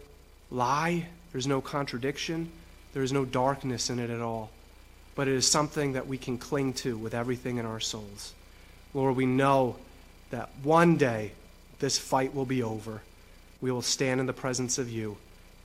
lie, 0.51 1.07
there's 1.33 1.47
no 1.47 1.61
contradiction, 1.61 2.51
there 2.95 3.03
is 3.03 3.13
no 3.13 3.25
darkness 3.25 3.91
in 3.91 3.99
it 3.99 4.11
at 4.11 4.21
all 4.21 4.51
but 5.19 5.27
it 5.27 5.35
is 5.35 5.51
something 5.51 5.95
that 5.95 6.07
we 6.07 6.17
can 6.17 6.39
cling 6.39 6.73
to 6.73 6.97
with 6.97 7.13
everything 7.13 7.57
in 7.57 7.67
our 7.67 7.81
souls. 7.81 8.35
Lord, 8.95 9.17
we 9.17 9.27
know 9.27 9.75
that 10.31 10.49
one 10.63 10.97
day 10.97 11.33
this 11.81 11.99
fight 11.99 12.33
will 12.33 12.45
be 12.45 12.63
over. 12.63 13.03
We 13.61 13.73
will 13.73 13.83
stand 13.83 14.21
in 14.21 14.27
the 14.27 14.33
presence 14.33 14.79
of 14.79 14.89
you 14.89 15.17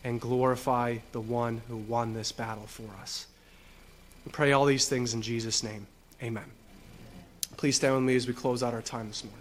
and 0.03 0.19
glorify 0.19 0.97
the 1.11 1.21
one 1.21 1.61
who 1.67 1.77
won 1.77 2.15
this 2.15 2.31
battle 2.31 2.65
for 2.65 2.89
us. 2.99 3.27
We 4.25 4.31
pray 4.31 4.53
all 4.53 4.65
these 4.65 4.89
things 4.89 5.13
in 5.13 5.21
Jesus' 5.21 5.61
name. 5.61 5.85
Amen. 6.23 6.45
Please 7.57 7.75
stand 7.75 7.95
with 7.95 8.03
me 8.03 8.15
as 8.15 8.27
we 8.27 8.33
close 8.33 8.63
out 8.63 8.73
our 8.73 8.81
time 8.81 9.07
this 9.07 9.23
morning. 9.23 9.39